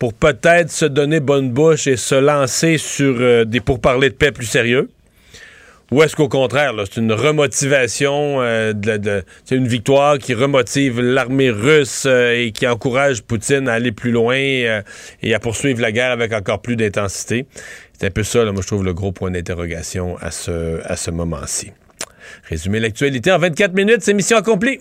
pour 0.00 0.12
peut-être 0.14 0.70
se 0.70 0.84
donner 0.84 1.20
bonne 1.20 1.50
bouche 1.50 1.86
et 1.86 1.96
se 1.96 2.16
lancer 2.16 2.78
sur 2.78 3.46
des 3.46 3.60
pourparlers 3.60 4.10
de 4.10 4.14
paix 4.14 4.32
plus 4.32 4.46
sérieux? 4.46 4.90
Ou 5.92 6.02
est-ce 6.02 6.16
qu'au 6.16 6.28
contraire, 6.28 6.72
c'est 6.84 7.00
une 7.00 7.12
remotivation, 7.12 8.42
euh, 8.42 8.72
de, 8.72 9.22
c'est 9.44 9.54
une 9.54 9.68
victoire 9.68 10.18
qui 10.18 10.34
remotive 10.34 11.00
l'armée 11.00 11.50
russe 11.50 12.04
euh, 12.06 12.34
et 12.34 12.50
qui 12.50 12.66
encourage 12.66 13.22
Poutine 13.22 13.68
à 13.68 13.74
aller 13.74 13.92
plus 13.92 14.10
loin 14.10 14.36
euh, 14.36 14.82
et 15.22 15.32
à 15.32 15.38
poursuivre 15.38 15.80
la 15.80 15.92
guerre 15.92 16.10
avec 16.10 16.32
encore 16.32 16.60
plus 16.60 16.74
d'intensité? 16.74 17.46
C'est 17.92 18.08
un 18.08 18.10
peu 18.10 18.24
ça, 18.24 18.44
moi, 18.50 18.62
je 18.62 18.66
trouve, 18.66 18.84
le 18.84 18.94
gros 18.94 19.12
point 19.12 19.30
d'interrogation 19.30 20.16
à 20.18 20.32
ce, 20.32 20.80
à 20.84 20.96
ce 20.96 21.12
moment-ci. 21.12 21.70
Résumer 22.48 22.80
l'actualité 22.80 23.30
en 23.30 23.38
24 23.38 23.72
minutes, 23.72 24.02
c'est 24.02 24.12
mission 24.12 24.38
accomplie. 24.38 24.80